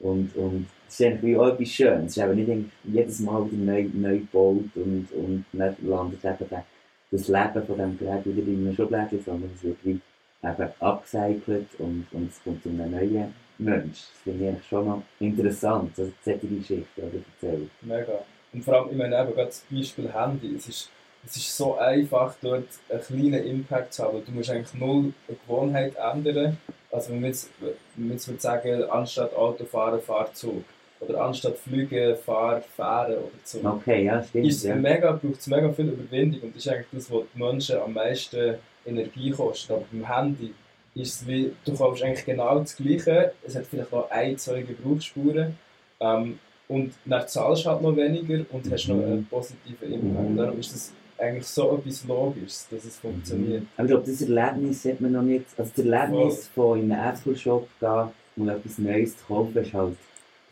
[0.00, 2.12] und, und es ist eigentlich auch etwas Schönes.
[2.12, 6.48] Es ist eben nicht jedes Mal wieder neu, neu gebaut und, und dann landet eben
[6.50, 6.64] der,
[7.10, 10.00] das Leben von diesem Gerät wieder in einem Schubladen, sondern es wird wie
[10.42, 13.98] eben upcycelt und, und es kommt zu einem neuen Mensch.
[13.98, 17.70] Das finde ich eigentlich schon noch interessant, also solche Geschichten oder erzählen.
[17.82, 18.12] Mega.
[18.52, 20.90] Und vor allem, ich meine eben gerade das Beispiel Handy, es ist,
[21.24, 24.22] es ist so einfach, dort einen kleinen Impact zu haben.
[24.24, 26.56] Du musst eigentlich null eine Gewohnheit ändern.
[26.90, 30.64] Also wenn wir jetzt, wenn wir jetzt würde sagen, anstatt Auto fahren, fahr Zug.
[31.00, 33.64] Oder anstatt Flüge, fahr Fähre oder Zug.
[33.64, 34.46] Okay, ja, stimmt.
[34.46, 34.74] ist ja.
[34.74, 37.92] mega, braucht es mega viel Überwindung und das ist eigentlich das, was die Menschen am
[37.94, 39.70] meisten Energie kostet.
[39.70, 40.54] Aber beim Handy
[40.94, 44.62] ist es wie, du kaufst eigentlich genau das Gleiche, es hat vielleicht noch ein, zwei
[44.62, 45.56] Gebrauchsspuren
[46.00, 46.38] ähm,
[46.68, 50.30] und dann zahlst du halt noch weniger und hast noch einen positiven Impact.
[50.30, 50.36] Mhm.
[50.36, 53.64] Darum ist das eigentlich so etwas Logisches, dass es funktioniert.
[53.76, 55.46] Aber ich glaube, das Erlebnis hat man noch nicht.
[55.56, 59.96] Also das Erlebnis von in einen Apple-Shop gehen und etwas Neues zu kaufen, ist halt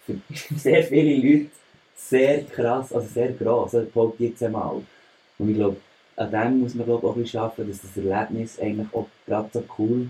[0.05, 0.19] für
[0.57, 1.51] sehr viele Leute
[1.97, 3.75] sehr krass, also sehr gross.
[3.75, 4.83] Also behaupte jetzt einmal.
[5.39, 5.77] Und ich glaube,
[6.19, 9.07] an dem muss man glaube ich, auch ein bisschen arbeiten, dass das Erlebnis eigentlich auch
[9.27, 10.09] gerade so cool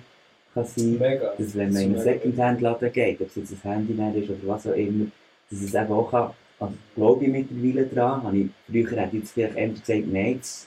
[0.54, 1.34] kann sein Mega.
[1.36, 4.38] dass wenn man in einen Secondhand-Laden geht, ob es jetzt ein Handy mehr ist oder
[4.44, 5.06] was auch immer,
[5.50, 9.22] dass es eben auch kann, also glaube ich mittlerweile dran, habe ich, früher hätte ich
[9.22, 10.66] jetzt vielleicht eher gesagt, nein, das,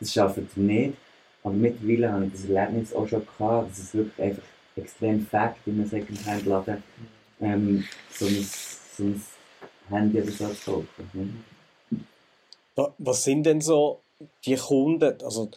[0.00, 0.94] das, schafft ihr nicht,
[1.42, 4.42] aber mittlerweile habe ich das Erlebnis auch schon gehabt, dass es wirklich einfach
[4.76, 6.82] extrem fakt in einem Secondhand-Laden
[7.40, 8.46] ähm, so, ein,
[8.96, 9.22] so ein
[9.88, 10.86] Handy oder so zu kaufen.
[11.12, 12.00] Ne?
[12.74, 14.00] Wa- Was sind denn so
[14.44, 15.16] die Kunden?
[15.22, 15.48] Also,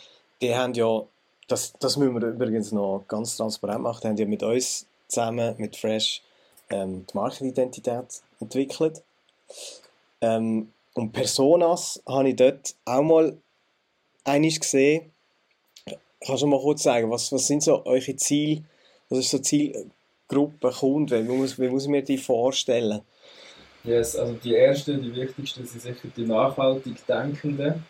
[0.41, 1.03] die haben ja,
[1.47, 5.55] das, das müssen wir übrigens noch ganz transparent machen, die haben ja mit uns zusammen
[5.57, 6.21] mit Fresh
[6.69, 9.01] ähm, die Markenidentität entwickelt.
[10.21, 13.37] Ähm, und Personas habe ich dort auch mal
[14.23, 15.11] einiges gesehen.
[16.25, 18.63] Kannst du mal kurz sagen, was, was sind so eure Ziele,
[19.09, 23.01] was ist so Zielgruppe, Kunden, wie muss, wie muss ich mir die vorstellen?
[23.83, 27.85] Yes, also die ersten, die wichtigsten sind sicher die nachhaltig Denkenden.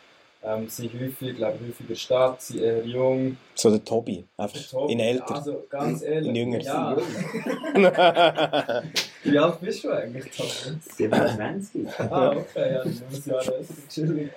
[0.48, 3.36] Ähm, sind häufig, glaube ich, häufig in der Stadt, sind eher jung.
[3.56, 5.36] So der Tobi, einfach Tobi, in älter.
[5.36, 6.30] Also ganz ehrlich.
[6.30, 6.62] In jünger.
[6.62, 6.96] Ja.
[9.24, 10.78] Wie alt bist du eigentlich, Tobi?
[10.96, 11.88] 27.
[12.00, 13.54] Ah, okay, ja, ich muss ja älter,
[13.90, 14.30] chillig.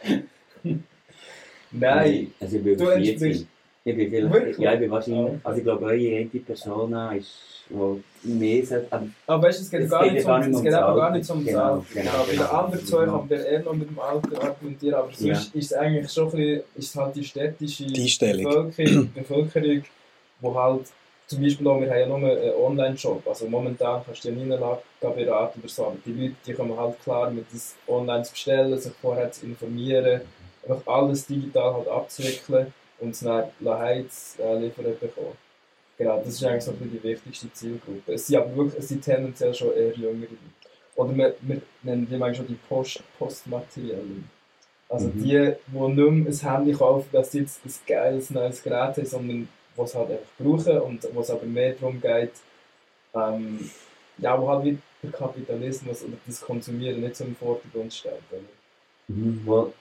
[1.71, 3.47] Nein, Also ich bin Du über entsprichst- 40.
[3.83, 4.59] Ich bin vielleicht, Wirklich?
[4.59, 5.41] ja, ich bin wahrscheinlich, Ah.
[5.49, 9.71] also ich glaube, eure eine Persona ist, wo mehr sollte, aber aber weißt du, es
[9.71, 11.19] geht, Es gar, geht nicht um, nicht es geht aber gar Alter.
[11.19, 11.85] nicht ums Genau, Alter.
[11.95, 12.51] genau, Bei den genau.
[12.51, 13.19] anderen zwei Genau.
[13.21, 15.33] kann man eher noch mit dem Alter argumentieren, aber sonst Ja.
[15.33, 18.19] ist es eigentlich schon ein bisschen, ist halt die städtische Die.
[18.19, 19.83] Bevölkerung, Bevölkerung,
[20.41, 20.87] wo halt
[21.27, 24.43] zum Beispiel auch, wir haben ja nur einen Online-Shop, also momentan kannst du ja nie
[24.43, 28.33] eine beraten oder so, aber die Leute, die kommen halt klar mit das online zu
[28.33, 30.21] bestellen, sich vorher zu informieren,
[30.69, 35.37] einfach alles digital halt abzuwickeln und es dann Heiz äh, liefern bekommen.
[35.99, 38.15] Genau, das ist eigentlich so die wichtigste Zielgruppe.
[38.15, 40.37] Es sind aber wirklich, es sind tendenziell schon eher jüngere Leute.
[40.97, 44.29] Oder wir, wir nennen die manchmal schon die Post, Postmateriellen.
[44.89, 45.23] Also Mhm.
[45.23, 49.07] die, die nicht mehr ein Handy kaufen, dass sie jetzt ein geiles neues Gerät haben,
[49.07, 52.33] sondern die es halt einfach brauchen und wo es aber mehr darum geht,
[53.15, 53.71] ähm,
[54.19, 58.13] ja, wo halt wie der Kapitalismus oder das Konsumieren nicht so im Vordergrund steht.
[58.31, 58.43] Oder?
[59.09, 59.73] Mhm, wo,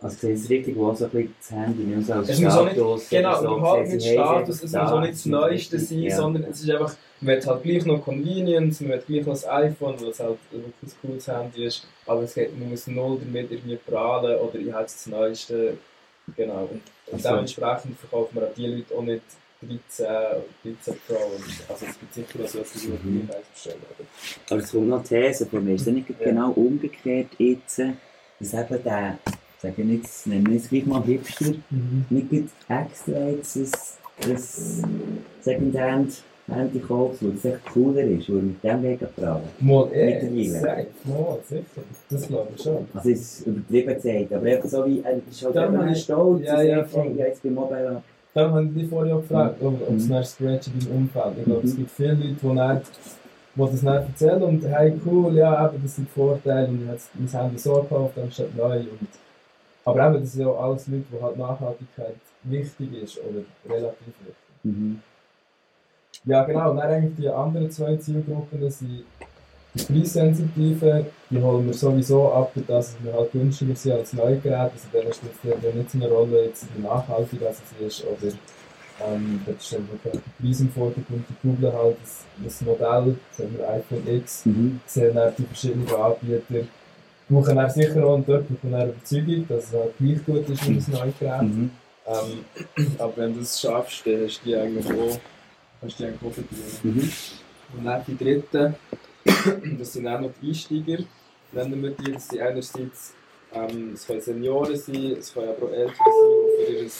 [0.00, 2.74] also sehe ich es richtig, wo so ein bisschen das Handy nicht muss auch nicht-
[2.76, 6.16] Status Genau, so überhaupt nicht Status, es muss auch nicht das Neueste sein, ja.
[6.16, 9.48] sondern es ist einfach, man hat halt gleich noch Convenience, man hat gleich noch das
[9.48, 13.18] iPhone, weil es halt wirklich ein cooles Handy ist, aber es geht, man muss null
[13.18, 15.78] damit irgendwie prahlen oder ich habe das Neueste,
[16.36, 16.68] genau.
[16.70, 16.80] Und,
[17.12, 17.28] und so.
[17.30, 19.22] dementsprechend verkauft man an die Leute auch nicht
[19.60, 21.14] 13 oder 13 Pro.
[21.68, 23.28] Also es gibt sicher auch so, dass die Mhm.
[23.52, 23.78] Bestellen.
[24.48, 27.80] Aber es kommt noch These von mir, ist es nicht genau umgekehrt jetzt,
[28.38, 29.18] dass eben der,
[29.60, 31.52] sage ich jetzt, nennen wir es gleich mal Hipster,
[32.10, 34.38] nicht gerade extra jetzt ein, ein
[35.40, 39.42] Secondhand-Handy kauft, weil es echt cooler ist, weil mit dem Weg gebracht.
[39.60, 40.22] Mal eh,
[41.04, 41.62] mal, sicher.
[42.10, 42.86] Das glaube ich schon.
[42.94, 46.44] Also es ist übertrieben gesagt, aber einfach so wie, er ist halt eben ich- stolz,
[46.46, 48.02] ja, ja, sagt, ja, jetzt bei Mobile
[48.34, 50.14] Darum habe ich dich vorher auch gefragt, ob, ob es Mhm.
[50.14, 50.22] mhm.
[50.24, 51.76] Scratch in deinem Umfeld Ich glaube, es Mhm.
[51.78, 52.82] gibt viele Leute, die, nicht,
[53.56, 56.98] die das nicht erzählen und hey, cool, ja, eben, das sind Vorteile und ich habe
[57.14, 58.76] mein Handy so gekauft, anstatt neu.
[58.78, 59.08] Und,
[59.90, 64.34] aber eben, das sind ja alles Leute, wo halt Nachhaltigkeit wichtig ist oder relativ wichtig.
[64.62, 65.00] Mhm.
[66.24, 66.70] Ja, genau.
[66.70, 69.04] Und dann eigentlich die anderen zwei Zielgruppen das sind
[69.74, 74.72] die Preissensitiven, die holen wir sowieso ab, dass wir halt günstiger sind als neue Geräte.
[74.72, 78.04] Also dann spielt es ja nicht so eine Rolle, jetzt wie nachhaltig es ist.
[78.04, 78.32] Oder
[79.06, 81.24] ähm, ist dann wirklich der Preis im Vordergrund.
[81.28, 84.80] Die Google halt das, das Modell, das haben wir iPhone X, Mhm.
[84.86, 86.66] sehen dann die verschiedenen Anbieter.
[87.28, 90.48] Brauchen dann sicher auch und dort brauchen wir eine Überzeugung, dass es halt gleich gut
[90.48, 91.42] ist wie das neue Gerät.
[91.42, 91.70] Mhm.
[92.06, 92.44] Ähm,
[92.98, 95.18] aber wenn du es schaffst, dann hast du die eigentlich auch,
[95.82, 96.84] hast du die eigentlich auch verdient.
[96.84, 97.12] Mhm.
[97.76, 98.74] Und dann die dritten,
[99.78, 101.04] das sind auch noch die Einsteiger,
[101.52, 102.12] nennen wir die.
[102.12, 103.12] Das sind einerseits,
[103.52, 106.90] ähm, es können Senioren sein, es können aber auch Eltern sein, die für ihr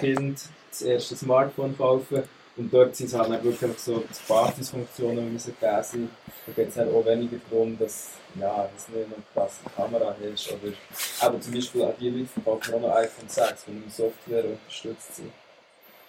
[0.00, 2.22] Kind das erste Smartphone kaufen.
[2.56, 6.10] Und dort sind es halt wirklich so die Basisfunktionen, die müssen gegeben sein.
[6.46, 8.08] Da geht es halt auch weniger darum, dass
[8.40, 10.52] ja, das nicht eine krasse Kamera hast.
[10.52, 10.72] Oder
[11.20, 15.16] aber zum Beispiel auch die Leute verkaufen auch noch iPhone 6, die mit Software unterstützt
[15.16, 15.32] sind.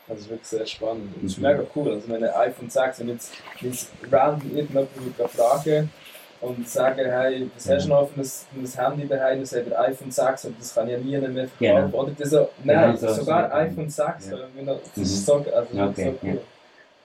[0.08, 1.14] Das ist wirklich sehr spannend.
[1.16, 1.44] Und das ist Mhm.
[1.44, 1.94] mega cool.
[1.94, 4.90] Also meine iPhone 6, wenn jetzt, jetzt random irgendjemand
[5.36, 5.92] fragen
[6.42, 9.40] und sagen, hey, was hast du noch für ein, für ein Handy daheim?
[9.42, 11.92] Das hat ein iPhone 6 und das kann ja nie mehr verkaufen.
[11.92, 12.04] Genau.
[12.04, 13.54] Oder so, nein, Genau so sogar es.
[13.54, 14.30] iPhone 6.
[14.30, 14.38] Ja.
[14.38, 15.04] Das Mhm.
[15.04, 16.42] ist so, also Okay, so cool.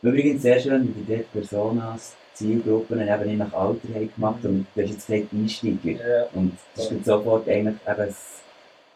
[0.03, 4.67] Übrigens sehr schön, wie die dort Personas, Zielgruppen eben nicht nach Alter haben gemacht und
[4.75, 5.91] du hast jetzt gesagt Einsteiger.
[6.19, 6.27] Ja.
[6.35, 8.15] Und das ist sofort eigentlich eben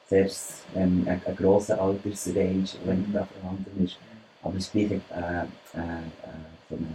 [0.09, 0.27] sehr
[0.75, 3.99] ähm, ein, ein grosser Altersrange, wenn da vorhanden ist.
[4.43, 5.41] Aber es ist gleich äh, äh,
[5.79, 6.03] äh,
[6.71, 6.87] so eine,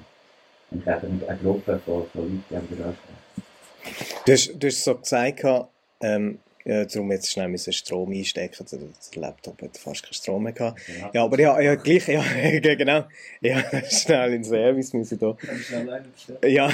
[0.71, 4.23] eigentlich eben eine Gruppe von, von Leuten, die wir da sprechen.
[4.25, 5.69] Du hast, du hast so gesagt,
[6.01, 10.43] ähm, ja, darum jetzt schnell müssen Strom einstecken, der, der Laptop hat fast keinen Strom
[10.43, 10.79] mehr gehabt.
[11.13, 12.23] Ja, aber ja, ja gleich, ja,
[12.75, 13.05] genau.
[13.41, 15.35] Ja, schnell in den Service müssen da.
[16.47, 16.69] Ja,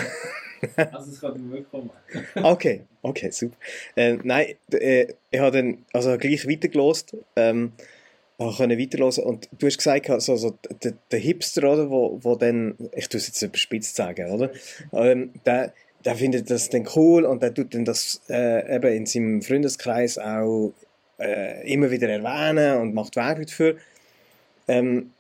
[0.92, 1.90] Also es kann wirklich kommen.
[2.36, 3.56] okay, okay, super.
[3.96, 7.74] Äh, nein, äh, ich habe dann also gleich weitergelost, ähm,
[8.40, 12.36] ich konnte weiterhören und du hast gesagt, also, also, der, der Hipster, oder, wo, wo
[12.36, 14.52] dann, ich tue es jetzt überspitzt sagen, oder,
[14.94, 15.74] ähm, der,
[16.06, 20.20] der findet das dann cool und der tut dann das äh, eben in seinem Freundeskreis
[20.20, 20.72] auch
[21.20, 23.78] äh, immer wieder erwähnen und macht Werbung dafür.
[24.68, 25.12] Ähm,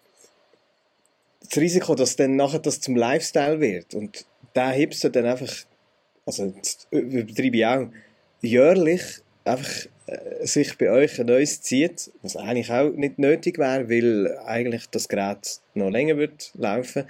[1.41, 4.25] das Risiko, dass dann nachher das zum Lifestyle wird und
[4.55, 5.53] der Hipster dann einfach,
[6.25, 6.53] also
[6.91, 7.87] übertreibe ich auch,
[8.41, 9.01] jährlich
[9.43, 9.87] einfach
[10.45, 15.07] sich bei euch ein neues zieht, was eigentlich auch nicht nötig wäre, weil eigentlich das
[15.09, 17.05] Gerät noch länger wird laufen.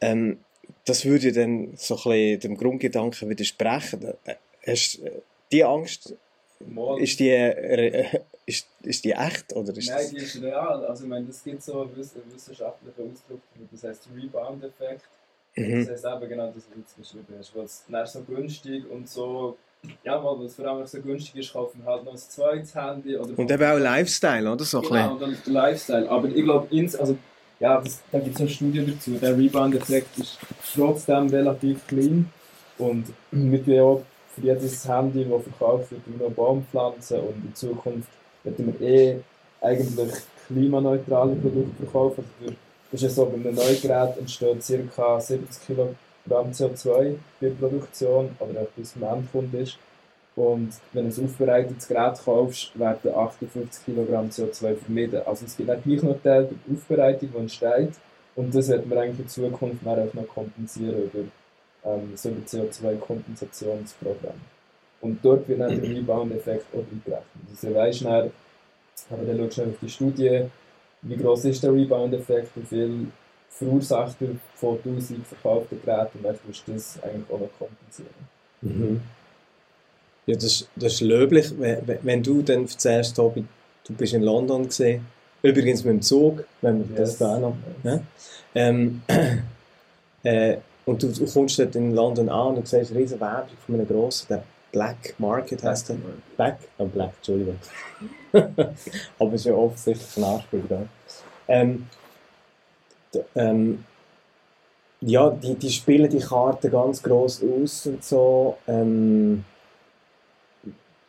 [0.00, 0.38] Ähm,
[0.84, 4.14] das würde dann so ein bisschen dem Grundgedanken widersprechen.
[4.24, 4.34] Äh,
[4.66, 5.10] Hast, äh,
[5.50, 6.14] die Angst,
[6.60, 7.00] Mal.
[7.00, 8.04] ist die, äh,
[8.44, 9.54] ist, ist die echt?
[9.54, 10.84] Oder ist Nein, die ist real.
[10.84, 13.40] Also, ich meine, das gibt so einen wiss- einen wissenschaftlichen Ausdruck,
[13.72, 15.02] das heißt Rebound-Effekt.
[15.56, 15.86] mhm.
[15.86, 17.54] Das heisst eben genau das, was du beschrieben hast.
[17.88, 19.56] Weil es so günstig und so,
[20.04, 23.16] ja, weil es vor allem so günstig ist, kaufen wir halt noch ein zweites Handy.
[23.16, 24.64] Oder Und eben auch Lifestyle, oder?
[24.64, 26.10] So Genau, und dann der Lifestyle.
[26.10, 27.16] Aber ich glaube, ins, also,
[27.60, 29.12] ja, das, da gibt es eine Studie dazu.
[29.12, 30.38] Der Rebound-Effekt ist
[30.74, 32.30] trotzdem relativ klein.
[32.78, 34.02] Und wir tun ja auch
[34.34, 37.20] für jedes Handy, das verkauft wird, nur Baum pflanzen.
[37.20, 38.08] Und in Zukunft
[38.44, 39.20] werden wir eh
[39.60, 40.12] eigentlich
[40.46, 42.24] klimaneutrale Produkte verkaufen.
[42.40, 42.54] Also
[42.90, 44.64] das ist ja so, bei einem neuen Gerät entsteht
[44.96, 45.20] ca.
[45.20, 45.96] 70 Kilogramm
[46.28, 49.78] CO2 bei der Produktion, oder auch bis zum Endkunde ist.
[50.36, 55.20] Und wenn du ein aufbereitetes Gerät kaufst, werden 58 Kilogramm CO2 vermieden.
[55.26, 57.94] Also es gibt auch gleich noch Teil der Aufbereitung, die entsteht.
[58.36, 61.24] Und das wird man eigentlich in Zukunft dann auch noch kompensieren über
[61.84, 64.40] ähm, so ein CO2-Kompensationsprogramm.
[65.00, 67.24] Und dort wird dann der Rebound-Effekt auch eingerechnet.
[67.50, 68.30] Also du weißt dann,
[69.10, 70.44] aber dann schaust du auf die Studie,
[71.02, 73.06] wie groß ist der Rebound-Effekt, wie viel
[73.50, 78.14] verursacht er von 1000 verkauften Geräten und dann tust du das eigentlich auch noch kompensieren.
[78.60, 79.00] Mhm.
[80.26, 83.44] Ja, das, das ist löblich, wenn, wenn- du dann erzählst, Tobi,
[83.84, 85.06] du bist in London gesehen,
[85.42, 87.18] übrigens mit dem Zug, wenn wir das Yes.
[87.18, 88.00] da auch noch, ja?
[88.54, 89.02] ähm,
[90.22, 93.74] äh, und du, du kommst dort in London an und siehst eine riesige Werbung von
[93.74, 95.96] einem grossen, der Black Market heißt der,
[96.36, 97.58] Black, oh Black, Entschuldigung,
[98.32, 100.88] aber es ist ja offensichtlich ein gell?
[101.48, 101.86] Ähm,
[103.34, 103.84] ähm,
[105.00, 108.56] ja, die, die spielen die Karten ganz gross aus und so.
[108.66, 109.44] Ähm,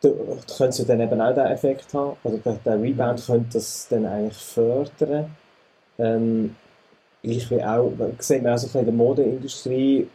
[0.00, 2.16] da, da können sie dann eben auch den Effekt haben.
[2.22, 5.36] Oder der, der Rebound könnte das dann eigentlich fördern.
[5.98, 6.56] Ähm,
[7.22, 10.08] gleich wie auch, sieht man auch so in der Modeindustrie,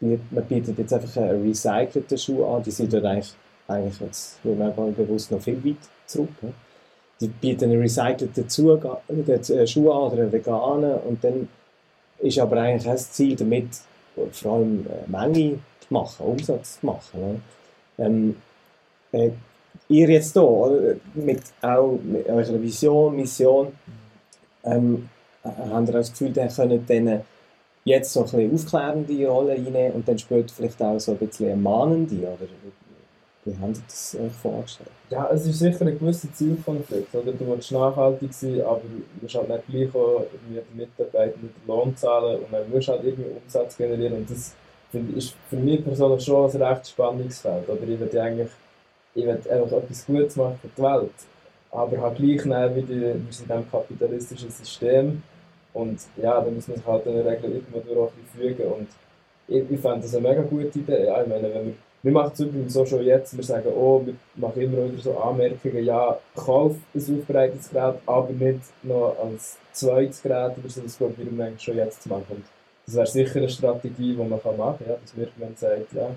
[0.00, 3.34] man bietet jetzt einfach einen recycelten Schuh an, die sind dort eigentlich,
[3.68, 6.42] eigentlich jetzt, mal bewusst, noch viel weit zurück.
[6.42, 6.52] Ne?
[7.22, 10.94] Die bieten einen recycelten Zuga- äh, Schuh an oder einen veganen.
[11.08, 11.48] Und dann
[12.18, 13.68] ist aber eigentlich auch das Ziel damit,
[14.32, 17.42] vor allem äh, Menge zu machen, Umsatz zu machen.
[17.98, 18.36] Ähm,
[19.12, 19.30] äh,
[19.88, 21.42] ihr jetzt hier, mit
[22.04, 23.68] mit eurer Vision, Mission,
[24.64, 25.08] ähm,
[25.44, 27.20] äh, habt ihr das Gefühl, ihr könnt denen
[27.84, 31.52] jetzt so ein bisschen aufklärende Rolle einnehmen und dann später vielleicht auch so ein bisschen
[31.52, 32.46] eine mahnende, oder
[33.44, 34.90] wie, wie habt ihr das euch vorgestellt?
[35.10, 37.14] Ja, es ist sicher ein gewisser Zielkonflikt.
[37.14, 37.32] Oder?
[37.32, 41.96] Du willst nachhaltig sein, aber du musst halt nicht gleich irgendwie den Mitarbeitern den Lohn
[41.96, 44.14] zahlen und dann musst du halt irgendwie Umsatz generieren.
[44.14, 44.54] Und das
[45.16, 47.68] ist für mich persönlich schon ein recht Spannungsfeld.
[47.68, 48.50] Oder ich will eigentlich
[49.14, 51.12] ich will einfach etwas Gutes machen für die Welt.
[51.70, 55.22] Aber halt gleich dann wieder, wir sind in diesem kapitalistischen System.
[55.72, 58.72] Und ja, da muss man sich halt in der Regel irgendwo durch auch fügen.
[58.72, 58.88] Und
[59.48, 61.06] ich, ich fände das eine mega gute Idee.
[61.06, 64.02] Ja, ich meine, wenn wir wir machen es übrigens so schon jetzt, wir sagen, oh,
[64.04, 69.56] wir machen immer wieder so Anmerkungen, ja, kauf ein aufbereitetes Gerät, aber nicht noch als
[69.72, 72.26] zweites Gerät oder so, das probieren wir schon jetzt zu machen.
[72.30, 72.44] Und
[72.86, 76.10] das wäre sicher eine Strategie, die man machen kann, ja, dass irgendwann sagen, ja,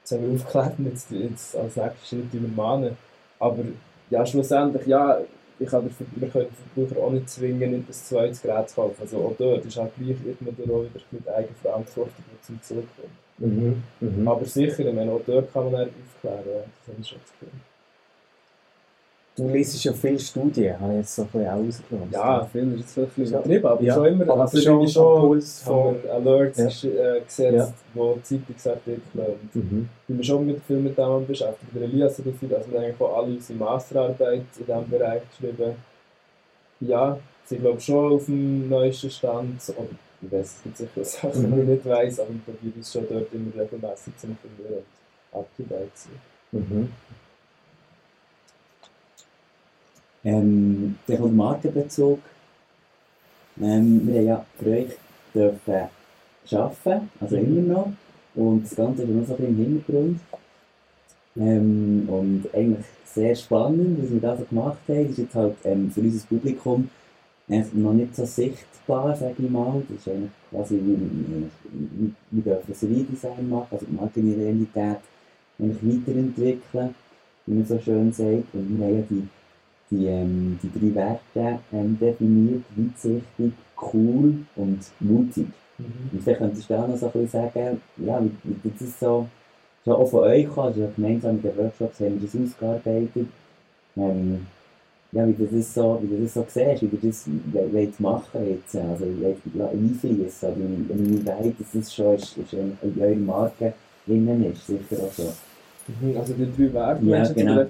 [0.00, 2.96] jetzt haben wir aufgeklärt und jetzt, jetzt als nächsten Schritt übermahnen.
[3.40, 3.64] Aber
[4.10, 5.18] ja, schlussendlich, ja,
[5.58, 8.76] ich kann den, wir können den Verbraucher auch nicht zwingen, nicht ein zweites Gerät zu
[8.76, 8.96] kaufen.
[9.00, 13.23] Also auch dort ist halt gleich irgendwo auch wieder die Eigenverantwortung, zum Zurückkommt.
[13.38, 13.82] Mhm.
[14.00, 14.28] Mhm.
[14.28, 16.60] Aber sicher, ich meine, auch dort kann man dann aufklären, ja.
[16.86, 17.48] das ich schon das Gefühl.
[19.36, 22.12] Du liest ja viele Studien, habe ich jetzt so ein bisschen auch rausgenommen.
[22.12, 23.24] Ja, viel ist jetzt Ja.
[23.24, 26.66] übertrieben, aber Ja, schon immer, aber also schon schon, Puls von- Alerts Ja.
[26.68, 27.72] ist, äh, gesetzt, Ja.
[27.94, 29.88] wo Zeitungsartikel und Mhm.
[30.02, 31.74] ich bin mir schon mit, viel mit dem beschäftigt.
[31.74, 35.22] Der Elias hat viel, also wir haben eigentlich auch alle unsere Masterarbeit in diesem Bereich
[35.28, 35.74] geschrieben.
[36.78, 39.88] Ja, sie glaube schon auf dem neuesten Stand, oder
[40.24, 43.06] ich weiß, es gibt sicher Sachen, die ich nicht weiss, aber ich probiere es schon
[43.08, 44.84] dort immer regelmäßig zu informieren
[45.32, 46.20] und date zu sein.
[46.52, 46.92] Mhm.
[50.24, 52.20] Ähm, der kommt Markenbezug.
[53.60, 54.96] Ähm, wir haben ja für euch
[55.34, 55.88] dürfen
[56.52, 57.92] arbeiten, also immer noch.
[58.34, 60.20] Und das Ganze ist noch so ein bisschen im Hintergrund.
[61.36, 65.02] Ähm, und eigentlich sehr spannend, was wir da so gemacht haben.
[65.02, 66.88] Das ist jetzt halt ähm, für unser Publikum
[67.48, 69.82] noch nicht so sichtbar, sage ich mal.
[69.88, 70.80] Das ist eigentlich quasi,
[72.30, 74.98] wir dürfen das Redesign machen, also die Markenidentität
[75.58, 76.94] eigentlich weiterentwickeln,
[77.46, 78.54] wie man so schön sagt.
[78.54, 79.28] Und wir haben ja die
[79.90, 83.52] die, ähm, die drei Werte ähm, definiert, weitsichtig,
[83.92, 85.46] cool und mutig.
[85.78, 86.10] Mhm.
[86.12, 89.00] Und vielleicht könntest du auch noch so ein bisschen sagen, ja, wie, wie das ist
[89.00, 89.28] so,
[89.84, 93.28] so auch von euch also gemeinsam mit den Workshops haben wir das ausgearbeitet.
[93.96, 94.46] Ähm,
[95.14, 97.26] ja, wie du das so, wie du das so siehst, wie du das
[97.72, 99.36] wollt machen jetzt, also wollt
[99.72, 103.72] einfließen, oder wie wie weit das schon ist, ist in eurer Marke
[104.06, 105.32] drinnen ist, sicher auch so.
[106.02, 106.16] Mhm.
[106.18, 107.64] Also die drei Werte, Ja, genau.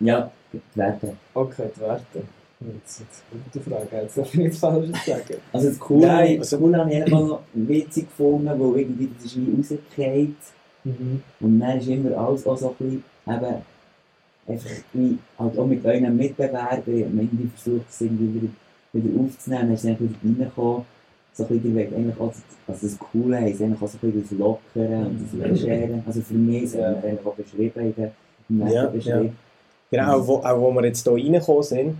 [0.00, 1.12] Ja, die Werte.
[1.34, 2.22] Okay, die Werte.
[2.58, 3.22] Jetzt, jetzt
[3.52, 5.22] gute Frage, jetzt darf ich nichts Falsches sagen.
[5.52, 9.10] Also das Coole, Nein, ich- also- das Coole habe ich noch witzig gefunden, weil irgendwie
[9.16, 10.36] das ist wie rausgefallen.
[10.84, 11.22] Mhm.
[11.40, 13.54] Und dann ist immer alles auch so ein bisschen, eben,
[14.48, 18.48] einfach wie, halt auch mit euren Mitbewerbern, am Ende versucht es irgendwie wieder,
[18.92, 20.82] wieder aufzunehmen, ist es einfach wieder reingekommen.
[21.32, 24.22] So ein bisschen, eigentlich auch, das- also das Coole ist eigentlich auch so ein bisschen
[24.22, 26.02] das Lockere und das Legere.
[26.06, 26.86] Also für mich, so Ja.
[26.86, 28.10] haben wir eigentlich auch beschrieben in den
[28.48, 29.32] im Ja, Wertebeschrieb.
[29.90, 31.96] Genau, auch wo, auch wo wir jetzt hier reingekommen sind.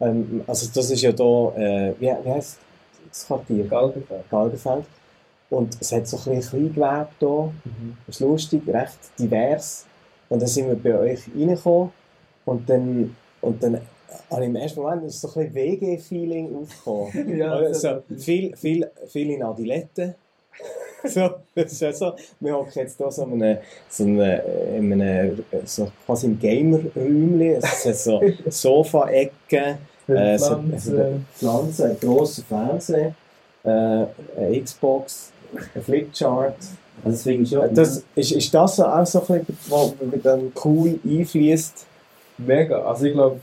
[0.00, 2.58] Ähm, also das ist ja hier, äh, wie, wie heisst
[3.10, 3.64] das Quartier?
[3.64, 4.30] Galgenfeld.
[4.30, 4.84] Galgenfeld.
[5.50, 7.52] Und es hat so ein bisschen Kleingewerbe hier.
[7.64, 7.96] Mhm.
[8.06, 9.84] Das ist lustig, recht divers.
[10.30, 11.90] Und dann sind wir bei euch reingekommen.
[12.46, 13.80] Und dann, und dann
[14.32, 17.36] ich im ersten Moment ist so ein bisschen WG-Feeling aufgekommen.
[17.38, 20.14] Ja, also, viel, viel, viel in Adiletten.
[21.04, 22.14] so, das ist ja so.
[22.38, 23.58] Wir hocken jetzt hier so in einem,
[23.88, 27.56] so in einem so quasi im Gamer-Räumchen.
[27.56, 29.78] Es hat so Sofa-Ecken,
[30.08, 31.26] äh, so, Pflanzen.
[31.34, 33.14] Pflanzen, einen grossen Fernseher,
[33.64, 35.32] äh, eine Xbox,
[35.74, 36.56] ein Flipchart.
[37.04, 41.86] Also ich schon, Das, ist, ist das auch so ein bisschen, was dann cool einfließt?
[42.38, 42.82] Mega.
[42.82, 43.40] Also ich glaube,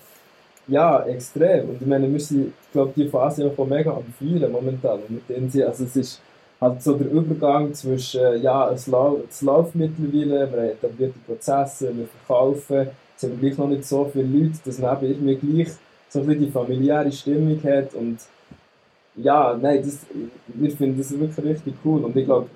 [0.67, 1.69] ja, extrem.
[1.69, 4.99] Und ich meine, wir sind, ich glaube, die Phase einfach auch mega am Feiern momentan.
[4.99, 6.21] Und mit denen sie, also es ist
[6.59, 11.19] halt so der Übergang zwischen, äh, ja, es, lau es läuft mittlerweile, wir haben etablierte
[11.25, 15.69] Prozesse, wir verkaufen, es haben gleich noch nicht so viele Leute, dass neben irgendwie gleich
[16.09, 18.19] so ein bisschen die familiäre Stimmung hat und
[19.15, 19.99] ja, nein, das,
[20.47, 22.03] wir finden das wirklich richtig cool.
[22.03, 22.47] Und ich glaube,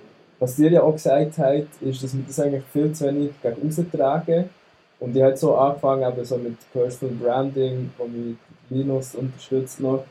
[0.42, 3.68] was ihr ja auch gesagt habt, ist, dass wir das eigentlich viel zu wenig gegen
[3.68, 4.50] aussen tragen.
[5.00, 8.36] Und ich habe so angefangen eben so mit Personal Branding, wo mich
[8.72, 10.04] Linus unterstützt noch.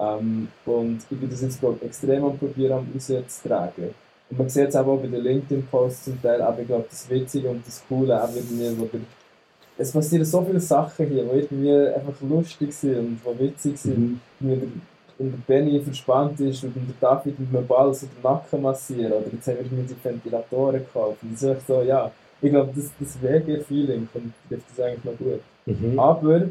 [0.00, 3.94] Ähm, und ich bin das jetzt glaub, extrem am probieren, am rauszutragen.
[4.28, 7.48] Und man sieht es auch bei den LinkedIn-Posts zum Teil, aber ich glaube, das Witzige
[7.48, 8.88] und das Coole auch irgendwie, wo
[9.78, 14.20] es passieren so viele Sachen hier, die irgendwie einfach lustig sind und die witzig sind
[14.40, 14.82] Mhm.
[15.18, 19.12] Wenn der, Benny verspannt ist und der David mit einem Ball so den Nacken massieren
[19.12, 22.10] oder jetzt haben wir die Ventilatoren gekauft und das ist echt so, ja,
[22.40, 24.08] ich glaube, das, das WG-Feeling
[24.48, 25.40] trifft das eigentlich noch gut.
[25.64, 25.98] Mhm.
[25.98, 26.42] Aber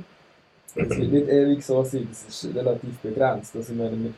[0.76, 3.56] es wird nicht ewig so sein, das ist relativ begrenzt.
[3.56, 4.14] Also ich meine, wir,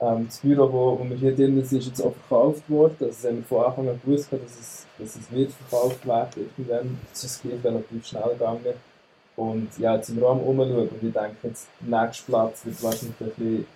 [0.00, 2.96] ähm, das Büro, wo, wo wir hier drin sind, ist jetzt auch verkauft worden.
[3.00, 6.50] Also das haben wir von Anfang an gewusst, dass es, dass es wird verkauft werden.
[6.56, 8.74] Irgendwann ist es gleich relativ schnell gegangen.
[9.36, 13.20] Und ja, jetzt auch am Umschauen und ich denke, jetzt der nächste Platz wird wahrscheinlich
[13.20, 13.66] ein bisschen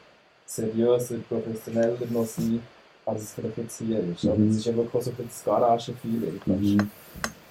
[0.47, 2.61] seriöser, professioneller noch sein,
[3.05, 4.25] als es vielleicht jetzt hier ist.
[4.27, 4.51] Aber Mhm.
[4.51, 6.41] es ist einfach auch so ein bisschen das Garagenfeeling.
[6.47, 6.91] Mhm.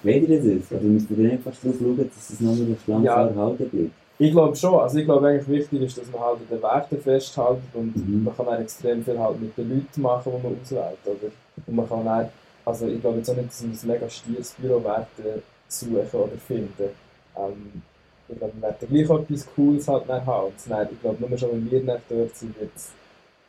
[0.04, 0.72] Wer ihr das ist?
[0.72, 3.28] Oder müsst ihr dann einfach darauf schauen, dass es noch mal auf lang Ja.
[3.28, 3.92] erhalten bleibt?
[4.20, 4.80] Ich glaube schon.
[4.80, 8.24] Also ich glaube eigentlich wichtig ist, dass man halt an den Werten festhält und Mhm.
[8.24, 10.98] man kann auch extrem viel halt mit den Leuten machen, die man auswählt.
[11.06, 11.32] Oder?
[11.68, 12.30] Und man kann auch,
[12.66, 16.90] also ich glaube jetzt auch nicht, dass man ein mega stieres Bürowerte suchen oder finden.
[17.38, 17.82] Ähm,
[18.30, 20.48] ich glaube, wir werden gleich etwas Cooles halt dann haben.
[20.48, 22.90] Und dann, ich glaube, nur schon, wenn wir nicht dort sind, wird es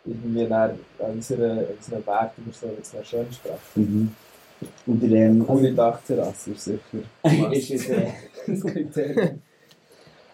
[0.04, 3.58] irgendwie dann an unseren, unseren Werten oder so wird's dann schön sprechen.
[3.74, 4.10] Mhm.
[4.86, 6.82] Und der, ähm, Coole Dachterrasse ist sicher
[7.52, 8.06] ist es, äh,
[8.46, 9.40] das Kriterium.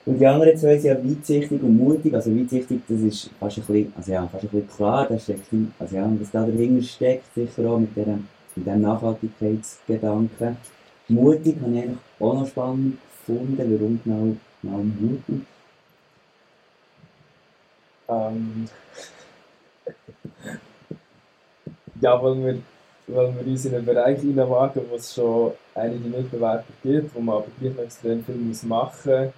[0.07, 2.15] Und die anderen zwei sind ja weitsichtig und mutig.
[2.15, 5.47] Also weitsichtig, das ist fast ein bisschen, also ja, fast ein bisschen klar, da steckt,
[5.79, 8.19] also ja, was da dahinter steckt, sicher auch mit, der,
[8.55, 10.57] mit dem Nachhaltigkeitsgedanken.
[11.09, 15.47] Mutig habe ich eigentlich auch noch spannend warum genau, genau mutig.
[18.09, 18.69] Ähm,
[22.01, 22.59] ja, weil wir,
[23.07, 27.37] weil wir uns in einen Bereich hineinwagen, wo es schon einige Mitbewerber gibt, wo man
[27.37, 29.33] aber gleich extrem viel muss machen muss.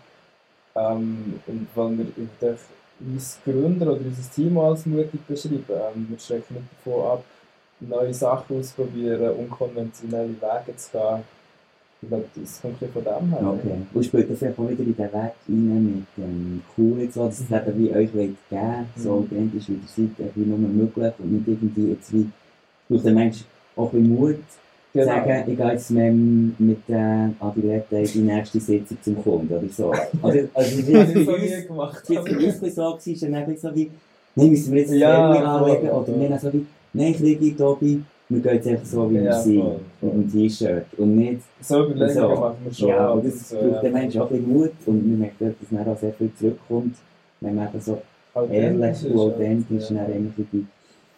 [0.74, 2.60] Ähm, und weil wir eigentlich
[3.00, 5.64] uns Gründer oder unser Team als mutig beschreiben.
[5.68, 7.24] Ähm, wir schrecken nicht davon ab,
[7.80, 11.35] neue Sachen auszuprobieren, unkonventionelle Wege zu gehen.
[12.02, 13.52] Ich glaube, das kommt bisschen von dem her.
[13.52, 13.78] Okay.
[13.94, 17.24] Und spielt das vielleicht auch wieder in den Weg rein mit ähm, cool und so,
[17.26, 19.16] dass es eben wie euch wollt geben, so Mhm.
[19.18, 22.28] authentisch wie ihr seid, irgendwie nur möglich und nicht irgendwie jetzt wie,
[22.88, 23.38] braucht der Mensch
[23.76, 24.36] auch ein Mut,
[24.92, 25.06] Genau.
[25.06, 29.52] sagen, ich gehe jetzt mit, dem- mit der Adilette in die nächste Sitzung zum Kunden
[29.54, 29.92] oder so.
[30.22, 32.02] Also, also wie Das ich für so uns, gemacht.
[32.08, 32.24] wie es
[32.58, 33.90] für uns so war, ist dann so wie,
[34.36, 38.02] nein, müssen wir jetzt das Ja, anlegen oder wir dann so wie, nein, Krigi, Tobi,
[38.28, 40.86] wir gehen jetzt einfach so, wie wir Ja, sind, voll, mit dem T-Shirt.
[40.96, 42.40] Und nicht So Überlegungen so.
[42.40, 42.88] machen wir schon.
[42.88, 43.80] Ja, und das so, braucht ja.
[43.82, 46.96] der Mensch auch ein bisschen Mut und wir merken, dass dann auch sehr viel zurückkommt,
[47.40, 48.02] wenn man eben so
[48.34, 50.04] Authentisch ehrlich und authentisch ja.
[50.06, 50.42] in die,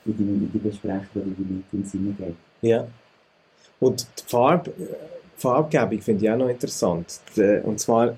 [0.07, 2.35] in die, in die Besprechung oder in die Meetings hineingeht.
[2.63, 2.87] Ja.
[3.81, 4.85] Und die Farbe, die
[5.41, 7.21] Farbgebung finde ich auch noch interessant.
[7.37, 8.15] Die- Und zwar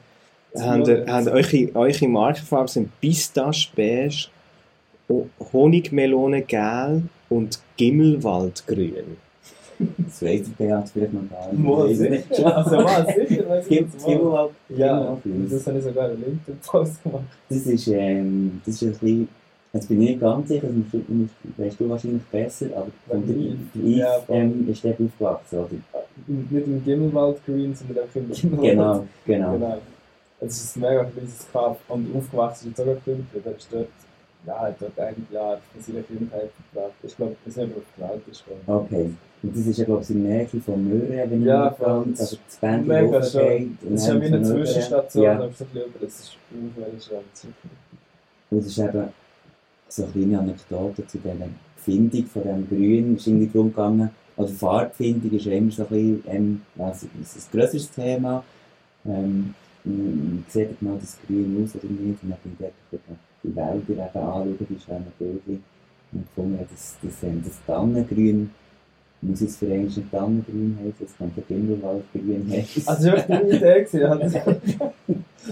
[0.58, 0.82] haben,
[1.28, 4.26] eure, eure Markenfarben sind Pistache beige,
[5.52, 9.16] Honigmelone gel und Gimmelwaldgrün.
[9.96, 11.64] Das weiss der Beat vielleicht noch gar nicht.
[11.64, 12.34] Mal Ich weiss nicht.
[12.34, 12.56] sicher.
[12.56, 14.30] Also mal sicher, jetzt es gibt mal.
[14.30, 17.24] mal Ja, Gimmelwald- das habe ich sogar einen LinkedIn-Post gemacht.
[17.48, 19.28] Das ist, ähm, das ist ein bisschen,
[19.72, 23.96] jetzt bin ich nicht ganz sicher, das weißt du wahrscheinlich besser, aber von der Yves.
[23.96, 25.68] Ja, ähm, ist der aufgewachsen, oder?
[26.26, 28.62] Nicht im Gimmelwald Green, sondern einfach im Gimmelwald.
[28.74, 29.52] Genau, genau.
[29.54, 29.78] genau.
[30.42, 33.40] Es ist ein mega kleines Kaff und aufgewachsen ist sogar Künstler.
[33.44, 33.88] Der ist dort,
[34.46, 36.94] ja, hat dort einige Jahre von seiner Kindheit verbracht.
[37.02, 38.44] Ich glaube, das ist auf die Welt ist.
[38.66, 39.10] Okay.
[39.42, 42.36] Und das ist ja, glaube ich, in Nähe von Möhren, wenn Ja, ich mich also
[42.46, 44.42] das Band Mega und Es ist ja wie eine.
[44.42, 45.48] Zwischenstation, Ja, aber.
[46.00, 47.18] Das ist ungefähr schön.
[48.50, 49.08] und es ist eben
[49.88, 51.34] so eine kleine Anekdote zu dieser
[51.76, 53.14] Findung von dem Grün.
[53.14, 56.92] Es ist irgendwie darum gegangen, also Farbfindung ist ja immer so ein bisschen, ähm, ein
[57.52, 58.44] grösseres Thema.
[59.06, 59.54] Ähm,
[60.48, 63.02] sieht genau das Grün aus oder nicht, und dann bin ich dort
[63.42, 65.60] die Wälder eben anschauen, die schönen Bilder.
[66.12, 68.50] Und gefunden, ja, das, das, das Tannengrün,
[69.22, 72.88] muss jetzt für nicht Tannengrün heißen, es könnte Gimmelwaldgrün heißen.
[72.88, 74.04] Also, das war deine Idee.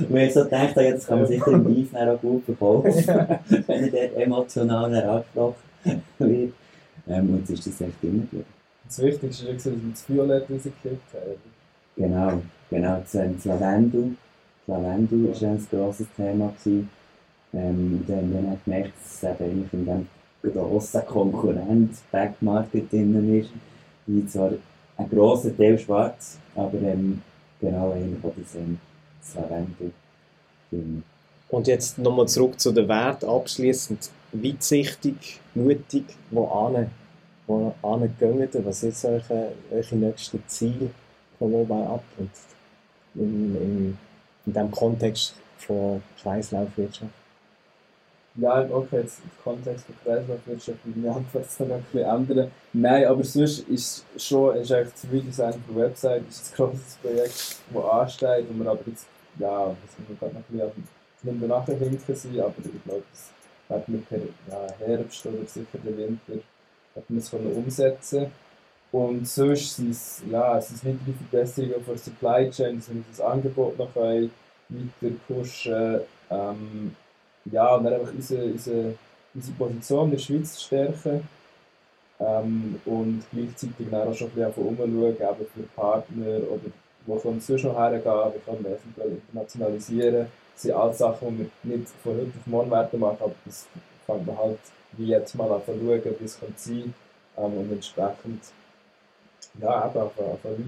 [0.08, 2.92] Und ich so gedacht, ja, das kann man sicher im dann auch gut verkaufen,
[3.66, 5.54] wenn er dort emotional angesprochen
[6.18, 6.52] wird.
[7.08, 8.44] Ähm, und jetzt ist das echt immer gut.
[8.86, 11.58] Das Wichtigste war, dass wir das Violett rausgekriegt haben.
[11.96, 14.16] Genau, genau, das, das Lavendel.
[14.68, 16.52] Lavendel war ein grosses Thema.
[16.58, 16.90] Gewesen.
[17.54, 20.08] Ähm, dann haben wir gemerkt, dass es eben in diesem
[20.54, 23.50] grossen Konkurrent Backmarket drin ist.
[24.06, 24.52] Die zwar
[24.96, 27.22] ein grosser Teil schwarz, aber ähm,
[27.60, 28.78] genau eigentlich auch das, ähm,
[29.34, 29.92] Lavendel.
[30.70, 31.02] drin.
[31.48, 36.90] Und jetzt nochmal zurück zu den Werten, abschließend weitsichtig, mutig, wo ane,
[37.46, 40.90] wo ane gehen, was ist eure, eure nächsten Ziele
[41.38, 42.30] von Mobile Up und
[43.14, 43.98] in, in,
[44.48, 47.12] in dem Kontext von Kreislaufwirtschaft?
[48.36, 51.04] Ja, okay, jetzt im Kontext von Kreislaufwirtschaft würde ich
[51.58, 52.50] dann noch ein bisschen ändern.
[52.72, 57.56] Nein, aber sonst ist schon, ist eigentlich das Redesign der Website ist ein grosses Projekt,
[57.74, 59.06] das ansteht und wir aber jetzt,
[59.38, 60.88] ja, das müssen wir gerade noch ein bisschen
[61.24, 63.30] hinten nachher hinten sein, aber ich glaube, das
[63.68, 66.32] werden wir per ja, Herbst oder sicher den Winter
[66.94, 68.26] werden wir es können umsetzen
[68.90, 73.02] und sonst sind es, ja, es sind weitere Verbesserungen von der Supply Chain, dass wir
[73.10, 74.30] das Angebot noch weiter
[75.26, 76.96] pushen ähm,
[77.44, 78.94] ja, und dann einfach unsere, unsere,
[79.34, 81.28] unsere Position in der Schweiz stärken
[82.20, 86.70] ähm, und gleichzeitig dann auch schon ein bisschen umschauen, eben für Partner oder
[87.06, 90.26] wo können wir noch hergehen, wie können wir eventuell internationalisieren.
[90.54, 93.66] Das sind alles Sachen, die wir nicht von heute auf morgen werden machen, aber das
[94.06, 94.58] fängt man halt
[94.92, 96.94] wie jetzt mal an zu schauen, wie es kann sein
[97.36, 98.42] ähm, und entsprechend
[99.60, 100.66] ja, eben auf, auf Leute,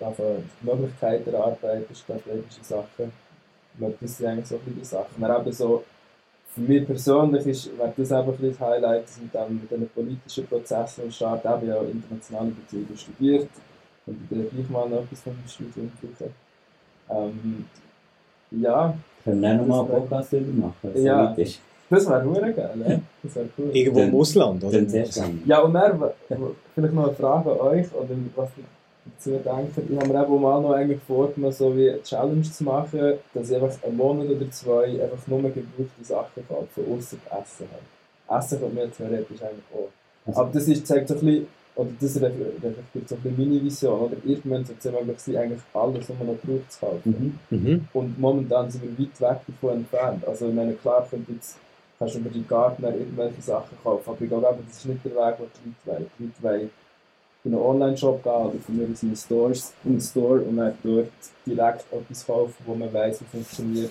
[0.00, 0.18] auf, auf
[0.60, 3.12] Möglichkeiten erarbeiten, strategische Sachen.
[3.72, 5.24] Ich glaube, das sind eigentlich so ein die Sachen.
[5.24, 5.84] Aber eben so,
[6.54, 9.70] für mich persönlich ist, wäre das einfach ein bisschen das Highlight, dass mit, dem, mit
[9.70, 13.48] diesen politischen Prozessen Start eben ja internationale Beziehungen studiert
[14.06, 16.34] und dann gleich mal noch etwas vom Studium brauchen.
[17.10, 17.64] Ähm,
[18.50, 21.34] ja, Können wir nochmal einen Podcast darüber machen, es Ja.
[21.34, 21.60] so ist?
[21.92, 23.02] Das wäre hure geil, ne?
[23.22, 23.70] Das wäre cool.
[23.72, 24.72] Irgendwo im Ausland, oder?
[25.46, 26.02] Ja, und dann,
[26.74, 28.48] vielleicht noch eine Frage an euch, oder was
[29.04, 29.78] dazu denkt.
[29.90, 33.50] Ich habe mir eben mal noch eigentlich vorgenommen, so wie eine Challenge zu machen, dass
[33.50, 38.42] ich einfach einen Monat oder zwei einfach nur gebrauchte Sachen kaufe, außer Essen halt.
[38.44, 39.88] Essen kommt mir theoretisch eigentlich auch.
[40.26, 42.22] Also- Aber das ist, zeigt so ein bisschen, oder das ref-
[42.62, 46.18] reflektiert so ein bisschen meine Vision, oder irgendwann sollte es möglich sein, eigentlich alles, was
[46.18, 47.38] man noch braucht, zu kaufen.
[47.50, 47.58] Mhm.
[47.58, 47.88] Mhm.
[47.94, 50.28] Und momentan sind wir weit weg davon entfernt.
[50.28, 51.56] Also ich meine, klar könnte jetzt,
[52.02, 55.04] kannst du über die Gartner irgendwelche Sachen kaufen, aber ich glaube, eben, das ist nicht
[55.04, 56.10] der Weg, den die Leute wollen.
[56.18, 56.70] Die Leute wollen
[57.44, 60.56] in einen Online-Shop gehen oder von mir aus in einen, Stores, in einen Store und
[60.56, 61.08] dann dort
[61.46, 63.90] direkt etwas kaufen, wo man weiss, wie funktioniert.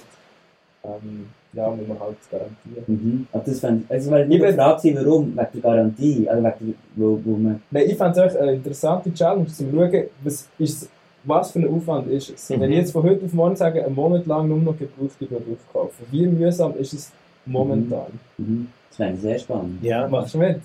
[0.83, 2.83] Ähm, ja, muss man halt garantieren.
[2.87, 3.27] Mhm.
[3.31, 5.25] Aber das fänd, also weil ich bin- gewesen, warum?
[5.27, 6.29] Wegen der Garantie?
[6.29, 7.61] Also wegen der, wo, wo man...
[7.71, 10.89] Nein, ich fände es eine interessante Challenge, zu schauen, was, ist,
[11.23, 12.49] was für ein Aufwand ist es.
[12.49, 12.61] Mhm.
[12.61, 15.63] Wenn ich jetzt von heute auf morgen sage, einen Monat lang nur noch gebrauchte Produkte
[15.71, 17.11] kaufen, wie mühsam ist es
[17.45, 18.07] momentan?
[18.37, 18.67] Mhm.
[18.89, 19.83] Das ich sehr spannend.
[19.83, 20.59] Ja, Machst du mit?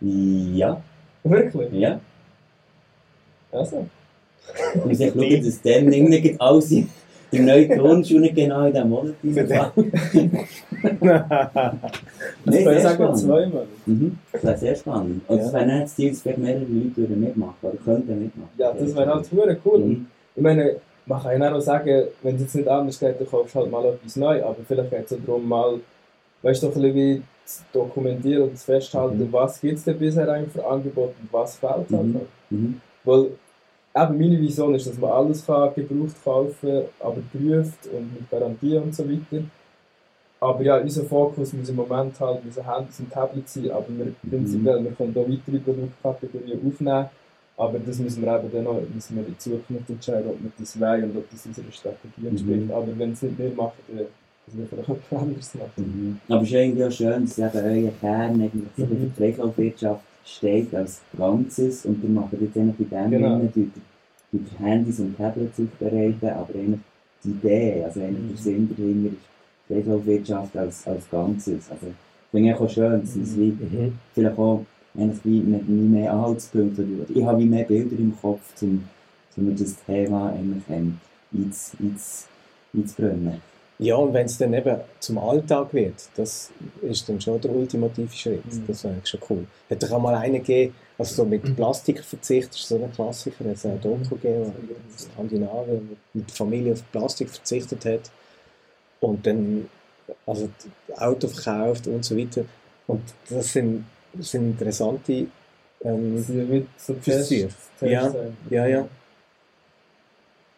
[0.00, 0.80] Ja,
[1.24, 1.72] Wirklich?
[1.72, 2.00] ja.
[3.52, 3.86] Also.
[4.74, 6.88] Ich muss echt schauen, dass dann irgendwie alles in,
[7.32, 9.14] Der neue Turnschuh nicht genau in diesem Monat.
[12.44, 13.66] Das Nein, ich sehr sagen, zweimal.
[13.86, 14.18] Mhm.
[14.32, 15.22] Das wäre sehr spannend.
[15.28, 15.44] Und Ja.
[15.44, 18.50] es wäre nicht das Ziel, dass vielleicht mehrere Leute mitmachen oder könnten mitmachen.
[18.56, 19.78] Ja, das wäre halt cool.
[19.78, 20.06] Mhm.
[20.34, 20.76] Ich meine,
[21.10, 23.70] man kann ja auch sagen, wenn es jetzt nicht anders geht, dann kaufst du halt
[23.70, 24.44] mal etwas neu.
[24.44, 25.80] Aber vielleicht geht es auch darum, mal,
[26.42, 29.32] weißt du, ein bisschen wie zu dokumentieren und zu festhalten, Mhm.
[29.32, 31.90] was gibt es denn bisher eigentlich für Angebote und was fehlt halt.
[31.90, 32.12] Mhm.
[32.12, 32.20] noch.
[32.50, 32.80] Mhm.
[33.04, 38.30] Weil eben meine Vision ist, dass man alles kann gebraucht kaufen aber prüft und mit
[38.30, 39.42] Garantie und so weiter.
[40.38, 44.14] Aber ja, unser Fokus muss im Moment halt unsere Handys und Tablets sein, aber wir,
[44.30, 47.06] prinzipiell, wir können da weitere Produktkategorien aufnehmen.
[47.60, 50.80] Aber das müssen wir eben dann noch müssen wir in Zukunft entscheiden, ob wir das
[50.80, 52.64] wollen und ob das unserer Strategie entspricht.
[52.66, 52.70] Mhm.
[52.70, 53.96] Aber wenn es nicht wir machen, dann
[54.46, 55.84] müssen wir vielleicht etwas anderes machen.
[56.26, 56.34] Mhm.
[56.34, 59.12] Aber es ist irgendwie auch schön, dass eben euer Kern eigentlich so für Mhm.
[59.14, 63.38] die Kreislaufwirtschaft steht als Ganzes und ihr macht jetzt eigentlich bei dem Genau.
[63.38, 63.50] genau.
[63.54, 63.70] die,
[64.32, 66.80] die, die Handys und Tablets aufbereiten, aber eigentlich
[67.24, 68.68] die Idee, also eigentlich der Mhm.
[68.68, 71.70] Sinn dahinter ist Kreislaufwirtschaft als, als Ganzes.
[71.70, 71.86] Also
[72.30, 73.92] finde ich auch schön, dass es Mhm.
[74.14, 74.64] vielleicht auch
[74.94, 78.88] eigentlich wie wie mehr Anhaltspunkte ich habe wie mehr Bilder im Kopf, um,
[79.36, 80.98] um das Thema eigentlich ähm,
[81.32, 82.26] einz, einz,
[82.74, 83.40] einzubrennen.
[83.78, 86.50] Ja, und wenn es dann eben zum Alltag wird, das
[86.82, 88.44] ist dann schon der ultimative Schritt.
[88.44, 88.64] Mhm.
[88.66, 89.46] Das wäre schon cool.
[89.70, 93.42] Hat doch auch mal einen gegeben, also so mit Plastikverzicht, das ist so ein Klassiker,
[93.46, 98.10] hat es ein Doku gegeben, in Skandinavien, wo mit der Familie auf Plastik verzichtet hat
[99.00, 99.66] und dann
[100.26, 100.50] also
[100.96, 102.44] Auto verkauft und so weiter.
[102.86, 105.26] Und das sind, das sind interessante
[105.82, 106.94] ähm, Das sind mit so.
[106.94, 107.30] Tests
[107.80, 108.12] Ja,
[108.50, 108.88] ja, ja.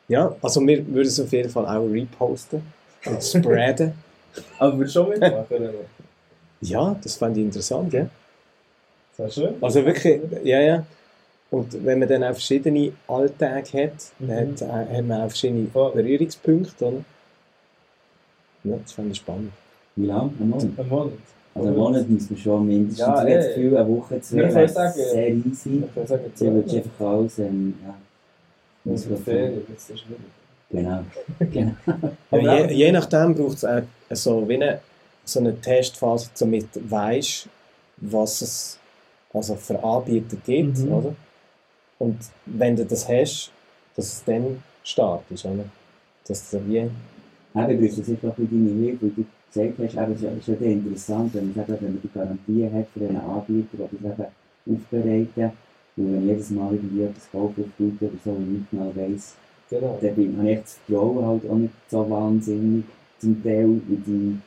[0.08, 2.62] Ja, also wir würden es auf jeden Fall auch reposten
[3.06, 3.92] und spreaden.
[4.58, 5.46] Aber würdest du schon mitmachen?
[5.56, 5.72] oder?
[6.60, 8.08] Ja, das fand ich interessant, ja.
[9.16, 9.62] Das wäre schön.
[9.62, 10.86] Also wirklich, ja, ja.
[11.50, 14.28] Und wenn man dann auch verschiedene Alltage hat, Mhm.
[14.28, 14.38] dann
[14.70, 15.66] hat, äh, hat man auch verschiedene.
[15.68, 17.04] Berührungspunkte, oder?
[18.64, 19.52] Ja, das fand ich spannend.
[19.96, 20.30] Wie lange?
[20.40, 20.68] Ein Monat?
[20.78, 21.12] Ein Monat.
[21.54, 22.98] Also einen Monat muss man schon mindestens.
[22.98, 23.36] Ja, ich habe eh.
[23.36, 25.84] das Gefühl, eine Woche, zwei wäre sehr easy.
[25.86, 26.76] Ich würde sagen, Du würdest zwei.
[26.78, 27.94] einfach alles, ähm, ja.
[28.84, 30.20] muss man Ferien, das ist schwierig.
[30.70, 31.04] Genau.
[31.52, 31.72] genau.
[32.30, 34.80] Aber Ja, je, je nachdem braucht es auch so, wie eine,
[35.24, 37.48] so eine Testphase, damit du weißt,
[37.98, 38.78] was es
[39.32, 40.78] also für Anbieter gibt.
[40.78, 40.92] Mhm.
[40.92, 41.14] Oder?
[41.98, 43.50] Und wenn du das hast,
[43.94, 45.44] dass es dann startest.
[45.44, 45.64] Oder?
[46.26, 46.78] Dass du wie,
[47.54, 49.24] Eben, ich brauche sicher auch ein bisschen weil du
[49.56, 52.70] hast, eben, es ist- es ist ja interessant, wenn man, sagen, wenn man die Garantie
[52.72, 55.52] hat für einen Anbieter, der das eben aufbereiten
[55.96, 58.70] und wenn ich jedes Mal irgendwie etwas kaufe auf Twitter oder so, und ich nicht
[58.70, 59.34] genau weiss,
[59.70, 59.98] Genau.
[60.02, 62.84] dann bin- habe ich das Vertrauen halt auch nicht so wahnsinnig
[63.18, 64.38] zum Teil in die,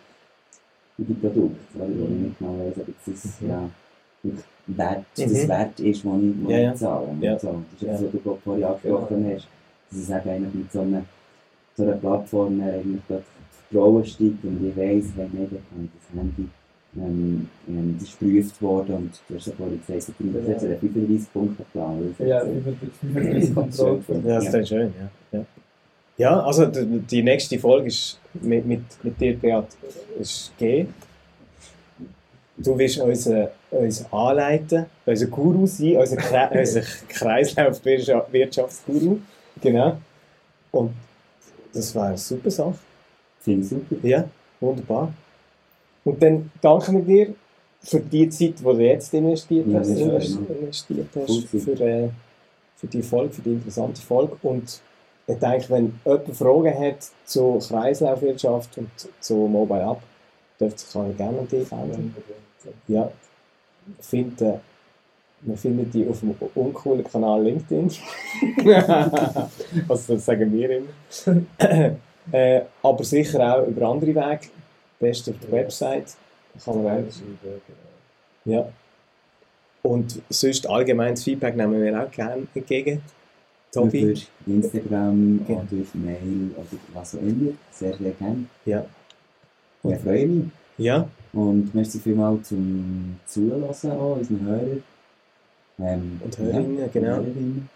[0.98, 3.48] in die Produkte, wo ich nicht genau weiss, ob das, Mhm.
[3.50, 3.70] ja,
[4.68, 5.22] wert, Mhm.
[5.22, 6.72] das wert ist, was ich, was Ja, ja.
[6.74, 7.08] ich zahle.
[7.22, 7.40] Ja.
[7.40, 7.48] So.
[7.72, 9.48] Das ist das, was du vorhin angesprochen hast,
[9.92, 11.04] dass eben eigentlich mit so einer,
[11.76, 13.02] so einer Plattform eigentlich
[13.56, 16.50] das Vertrauen steigt und ich weiss, hey, nee, dann kann ich das Handy
[16.98, 20.64] ähm, ähm, das ist geprüft worden und du hast ja vorhin gesagt, ich bin jetzt
[20.64, 22.16] einen 35-Punkte-Plan.
[22.20, 24.02] Ja, 35 Kontrolle.
[24.26, 24.94] ja, das ist schön.
[25.32, 25.46] Ja, ja.
[26.18, 29.68] ja also die, die nächste Folge ist mit, mit, mit dir, Beat,
[30.20, 30.86] ist G.
[32.58, 33.30] Du wirst uns,
[33.72, 39.20] uns anleiten, unser Guru sein, unser, Kre unser Kreislaufwirtschaftsguru.
[39.62, 39.98] Genau.
[40.72, 40.94] Und
[41.74, 42.76] das wäre eine super Sache.
[43.46, 43.96] Finde ich super.
[44.08, 44.28] Ja,
[44.60, 45.14] wunderbar.
[46.04, 47.36] Und dann danken wir dir
[47.80, 50.48] für die Zeit, die du jetzt investiert Ja, hast, schön.
[50.50, 51.78] investiert Cool, hast super.
[51.78, 52.10] für, äh,
[52.76, 54.36] für die Folge, für die interessante Folge.
[54.42, 54.82] Und
[55.28, 58.90] ich denke, wenn jemand Fragen hat zur Kreislaufwirtschaft und
[59.20, 60.02] zu Mobile App,
[60.60, 62.16] dürfte sich gerne an dich wenden.
[62.88, 63.12] Ja,
[64.00, 64.60] finden,
[65.42, 67.92] man findet die auf dem uncoolen Kanal LinkedIn.
[69.88, 71.96] also das sagen wir immer.
[72.32, 74.48] Äh, aber sicher auch über andere Wege.
[75.00, 76.16] Best auf der Website.
[76.64, 77.12] Kann man auch,
[78.46, 78.70] ja.
[79.84, 83.02] Und sonst allgemeines Feedback nehmen wir auch gerne entgegen.
[83.72, 84.02] Tobi?
[84.46, 85.56] Über Instagram Ja.
[85.56, 87.52] oder auf Mail oder was auch immer.
[87.72, 88.46] Sehr, sehr gerne.
[88.66, 88.86] Ja.
[89.84, 90.46] Und ich freue mich.
[90.78, 94.84] Ja, Und merci vielmals zum Zuhören auch, unseren Hörern.
[95.80, 97.08] Ähm, Und Hörerinnen, genau.
[97.08, 97.70] Hörerinnen.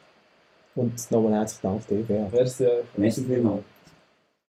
[0.76, 2.28] und nochmal herzlichen Dank dir, Bea.
[2.32, 2.68] Merci.
[2.98, 3.64] Merci vielmals.